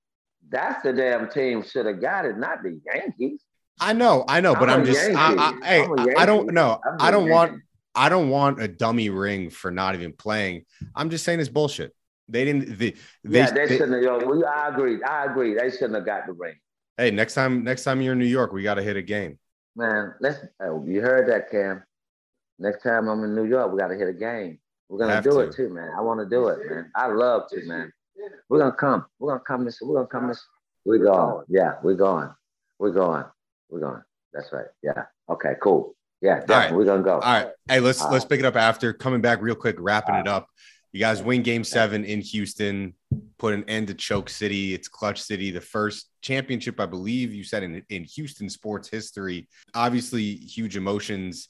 [0.49, 3.41] that's the damn team should have got it, not the Yankees.
[3.79, 6.81] I know, I know, but I'm, I'm just, I, I, hey, I don't know.
[6.99, 7.61] I don't want,
[7.95, 10.65] I don't want a dummy ring for not even playing.
[10.95, 11.95] I'm just saying it's bullshit.
[12.27, 12.77] They didn't.
[12.77, 14.23] They, they yeah, they, they shouldn't have.
[14.27, 15.01] Well, I agree.
[15.03, 15.55] I agree.
[15.55, 16.55] They shouldn't have got the ring.
[16.97, 19.39] Hey, next time, next time you're in New York, we got to hit a game.
[19.75, 20.39] Man, let's.
[20.61, 21.83] Oh, you heard that, Cam?
[22.59, 24.59] Next time I'm in New York, we got to hit a game.
[24.89, 25.39] We're gonna Have do to.
[25.39, 25.91] it too, man.
[25.95, 26.91] I want to do it, man.
[26.95, 27.93] I love to, man.
[28.49, 29.05] We're gonna come.
[29.19, 29.79] We're gonna come this.
[29.81, 30.43] We're gonna come this.
[30.83, 31.45] We're going.
[31.47, 32.29] Yeah, we're going.
[32.79, 33.23] We're going.
[33.69, 34.01] We're going.
[34.33, 34.65] That's right.
[34.81, 35.05] Yeah.
[35.29, 35.53] Okay.
[35.61, 35.95] Cool.
[36.21, 36.55] Yeah, definitely.
[36.55, 36.73] Right.
[36.73, 37.13] We're gonna go.
[37.13, 37.49] All right.
[37.67, 38.29] Hey, let's All let's right.
[38.29, 40.47] pick it up after coming back real quick, wrapping it up.
[40.91, 42.95] You guys win game seven in Houston,
[43.37, 44.73] put an end to Choke City.
[44.73, 49.47] It's Clutch City, the first championship, I believe you said in, in Houston sports history.
[49.75, 51.47] Obviously, huge emotions.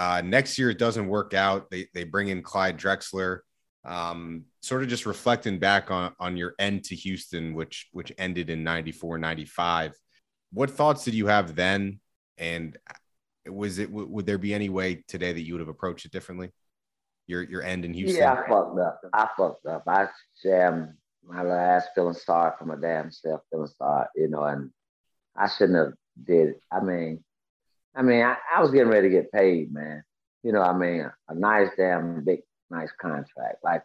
[0.00, 1.70] Uh, next year, it doesn't work out.
[1.70, 3.40] They, they bring in Clyde Drexler.
[3.84, 8.50] Um, sort of just reflecting back on, on your end to Houston, which which ended
[8.50, 9.94] in 94, 95
[10.52, 12.00] what thoughts did you have then?
[12.38, 12.76] And
[13.48, 16.50] was it would there be any way today that you would have approached it differently?
[17.26, 18.22] Your your end in Houston.
[18.22, 19.00] Yeah, I fucked up.
[19.12, 19.84] I fucked up.
[19.86, 20.08] I
[20.42, 24.70] jammed my last feeling sorry for my damn self, feeling sorry, you know, and
[25.36, 25.92] I shouldn't have
[26.22, 26.54] did.
[26.72, 27.22] I mean,
[27.94, 30.02] I mean, I, I was getting ready to get paid, man.
[30.42, 33.82] You know, I mean, a, a nice damn big nice contract, like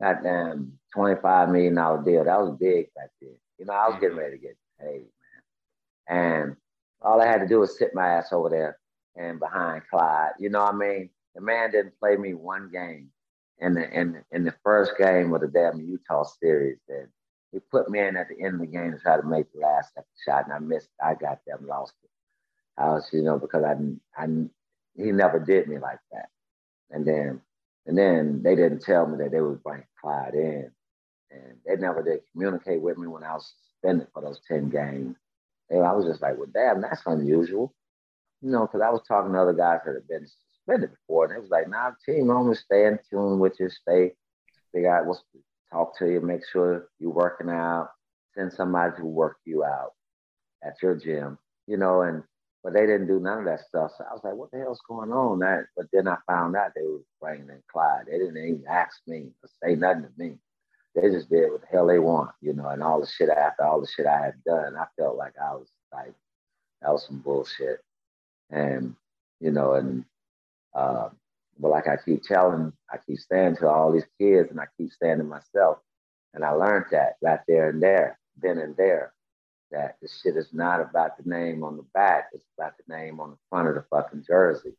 [0.00, 2.24] that damn twenty five million dollar deal.
[2.24, 3.36] That was big back then.
[3.58, 4.18] You know, I was getting mm-hmm.
[4.18, 5.06] ready to get paid,
[6.08, 6.56] man, and
[7.00, 8.78] all I had to do was sit my ass over there
[9.16, 10.32] and behind Clyde.
[10.38, 11.10] You know what I mean?
[11.34, 13.10] The man didn't play me one game
[13.58, 16.78] in the in in the first game of the damn Utah series.
[16.88, 17.08] And
[17.52, 19.60] he put me in at the end of the game to try to make the
[19.60, 19.92] last
[20.24, 20.88] shot, and I missed.
[21.02, 22.10] I got them lost it.
[22.78, 23.74] I was, you know, because I,
[24.16, 24.26] I,
[24.96, 26.28] he never did me like that.
[26.90, 27.40] And then,
[27.86, 30.70] and then they didn't tell me that they would bring Clyde in,
[31.30, 35.16] and they never did communicate with me when I was suspended for those ten games.
[35.70, 37.74] And I was just like, well, damn, that's unusual
[38.42, 41.36] you know, because I was talking to other guys that had been suspended before, and
[41.36, 44.12] it was like, nah, team normally stay in tune with you, stay,
[44.72, 45.22] figure out what's
[45.70, 47.90] talk to you, make sure you're working out,
[48.34, 49.92] send somebody to work you out
[50.62, 52.22] at your gym, you know, and
[52.62, 53.92] but they didn't do none of that stuff.
[53.96, 55.40] So I was like, what the hell's going on?
[55.40, 58.06] That but then I found out they were bringing in Clyde.
[58.06, 60.38] They didn't even ask me or say nothing to me.
[60.94, 63.64] They just did what the hell they want, you know, and all the shit after
[63.64, 66.12] all the shit I had done, I felt like I was like,
[66.82, 67.80] that was some bullshit.
[68.50, 68.94] And,
[69.40, 70.04] you know, and,
[70.74, 71.08] uh,
[71.58, 74.90] but like I keep telling, I keep saying to all these kids and I keep
[75.00, 75.78] saying to myself,
[76.34, 79.14] and I learned that right there and there, then and there,
[79.72, 83.20] that this shit is not about the name on the back, it's about the name
[83.20, 84.74] on the front of the fucking jersey.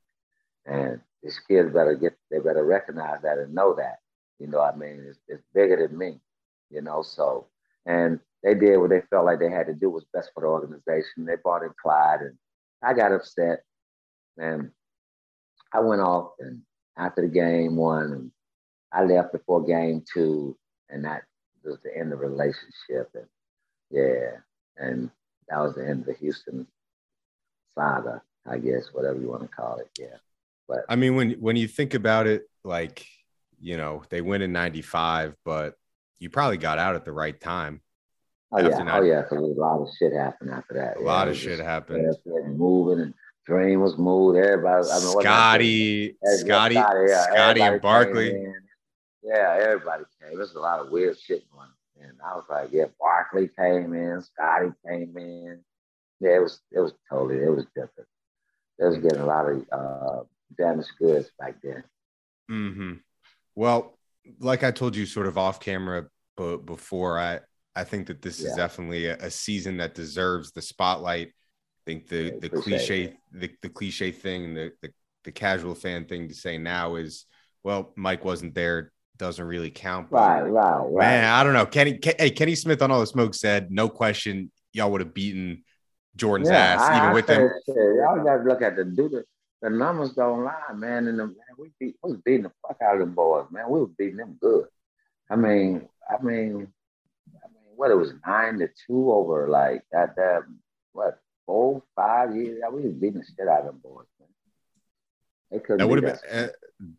[0.66, 3.98] And these kids better get, they better recognize that and know that.
[4.40, 5.06] You know what I mean?
[5.08, 6.20] It's, it's bigger than me,
[6.70, 7.02] you know?
[7.02, 7.48] So,
[7.86, 10.48] and they did what they felt like they had to do was best for the
[10.48, 11.26] organization.
[11.26, 12.38] They brought in Clyde and
[12.82, 13.64] I got upset
[14.38, 14.72] and
[15.72, 16.62] I went off and
[16.98, 18.32] after the game one
[18.92, 20.58] I left before game two
[20.90, 21.24] and that
[21.64, 23.26] was the end of the relationship and
[23.90, 24.38] yeah
[24.78, 25.10] and
[25.50, 26.68] that was the end of the Houston
[27.76, 30.18] saga I guess whatever you want to call it yeah
[30.68, 33.06] but I mean when when you think about it like
[33.60, 35.76] you know they win in 95 but
[36.20, 37.82] you probably got out at the right time
[38.56, 40.98] Oh yeah, oh yeah, because a lot of shit happened after that.
[40.98, 42.16] A yeah, lot of shit happened.
[42.56, 43.14] Moving and
[43.46, 44.38] Dream was moved.
[44.38, 46.76] Everybody, I mean, Scotty, Scotty, Scotty,
[47.10, 48.32] yeah, Scotty and Barkley.
[49.24, 50.38] Yeah, everybody came.
[50.38, 51.74] There's a lot of weird shit going on.
[52.04, 55.60] And I was like, yeah, Barkley came in, Scotty came in.
[56.20, 58.08] Yeah, it was it was totally it was different.
[58.78, 60.24] They was getting a lot of uh,
[60.58, 61.84] damaged goods back then.
[62.50, 62.94] Hmm.
[63.56, 63.98] Well,
[64.40, 67.40] like I told you, sort of off camera, but before I
[67.76, 68.50] I think that this yeah.
[68.50, 71.30] is definitely a, a, season that deserves the spotlight.
[71.30, 74.92] I think the the cliche the, the cliche thing, the, the
[75.24, 77.26] the casual fan thing to say now is,
[77.64, 80.08] well, Mike wasn't there, doesn't really count.
[80.10, 81.08] Right, right, right.
[81.08, 81.66] Man, I don't know.
[81.66, 85.14] Kenny, Ken, hey, Kenny Smith on all the smoke said, no question, y'all would have
[85.14, 85.64] beaten
[86.16, 87.52] Jordan's yeah, ass I, even I with them.
[87.68, 89.24] Y'all got to look at the dude.
[89.62, 91.08] The numbers don't lie, man.
[91.08, 93.70] And the, man, we beat, we was beating the fuck out of them boys, man.
[93.70, 94.66] We was beating them good.
[95.30, 96.68] I mean, I mean,
[97.34, 100.42] I mean, what it was nine to two over like that that
[100.92, 102.62] what four five years.
[102.72, 104.06] We was beating the shit out of them boys.
[105.78, 106.48] That would have been uh,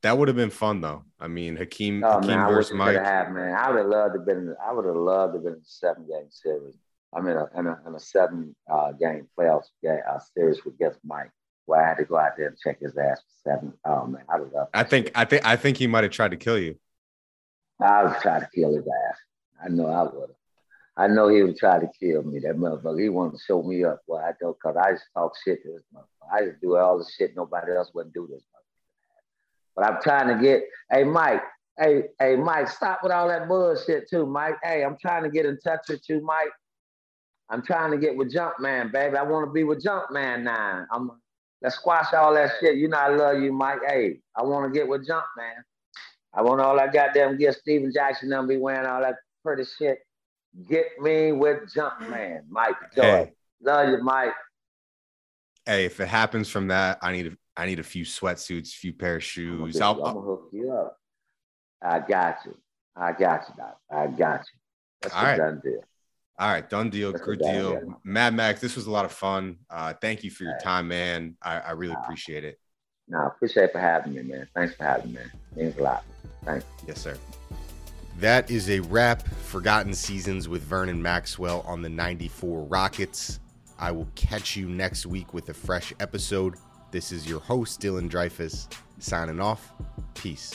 [0.02, 1.04] that would have been fun though.
[1.18, 2.96] I mean, Hakeem, oh, Hakeem man, versus Mike.
[2.96, 4.54] Have, man, I would have loved to been.
[4.64, 6.76] I would have loved to been in a seven game series.
[7.14, 10.98] I mean, a, in, a, in a seven uh, game playoffs game, uh, series against
[11.04, 11.30] Mike,
[11.66, 13.72] where I had to go out there and check his ass for seven.
[13.84, 14.68] Oh man, I would love.
[14.74, 16.76] I think I think I think he might have tried to kill you.
[17.80, 19.18] I would try to kill his ass.
[19.64, 20.36] I know I would have.
[20.96, 22.38] I know he would try to kill me.
[22.40, 23.02] That motherfucker.
[23.02, 24.02] He wanted to show me up.
[24.06, 26.32] Well, I don't, cause I just talk shit to this motherfucker.
[26.32, 29.74] I just do all the shit nobody else wouldn't do this motherfucker.
[29.74, 30.64] But I'm trying to get.
[30.90, 31.42] Hey, Mike.
[31.78, 32.68] Hey, hey, Mike.
[32.68, 34.56] Stop with all that bullshit too, Mike.
[34.62, 36.52] Hey, I'm trying to get in touch with you, Mike.
[37.50, 39.16] I'm trying to get with Jumpman, baby.
[39.16, 40.86] I want to be with Jumpman now.
[40.92, 41.10] I'm.
[41.60, 42.76] Let's squash all that shit.
[42.76, 43.78] You know I love you, Mike.
[43.86, 45.62] Hey, I want to get with Jumpman.
[46.34, 49.98] I want all that goddamn get Stephen Jackson them be wearing all that pretty shit.
[50.68, 53.02] Get me with Jumpman, Mike Joy.
[53.02, 53.32] Hey.
[53.62, 54.34] Love you, Mike.
[55.66, 58.78] Hey, if it happens from that, I need a I need a few sweatsuits, a
[58.78, 59.80] few pair of shoes.
[59.80, 60.96] I'm gonna, I'll, hook you up.
[61.80, 62.56] I got you.
[62.96, 63.78] I got you, Doc.
[63.90, 64.58] I got you.
[65.02, 65.36] That's All a right.
[65.36, 65.80] done deal.
[66.36, 67.78] All right, done deal, That's good deal.
[67.78, 68.00] deal.
[68.02, 69.58] Mad Max, this was a lot of fun.
[69.70, 71.36] Uh, thank you for your time, man.
[71.40, 72.58] I, I really appreciate it.
[73.06, 74.48] No, appreciate for having me, man.
[74.54, 75.30] Thanks for having me, man.
[75.54, 76.04] Means a lot.
[76.44, 76.64] Thanks.
[76.88, 77.16] Yes, sir.
[78.18, 79.26] That is a wrap.
[79.26, 83.40] Forgotten Seasons with Vernon Maxwell on the 94 Rockets.
[83.78, 86.54] I will catch you next week with a fresh episode.
[86.90, 89.72] This is your host, Dylan Dreyfus, signing off.
[90.14, 90.54] Peace.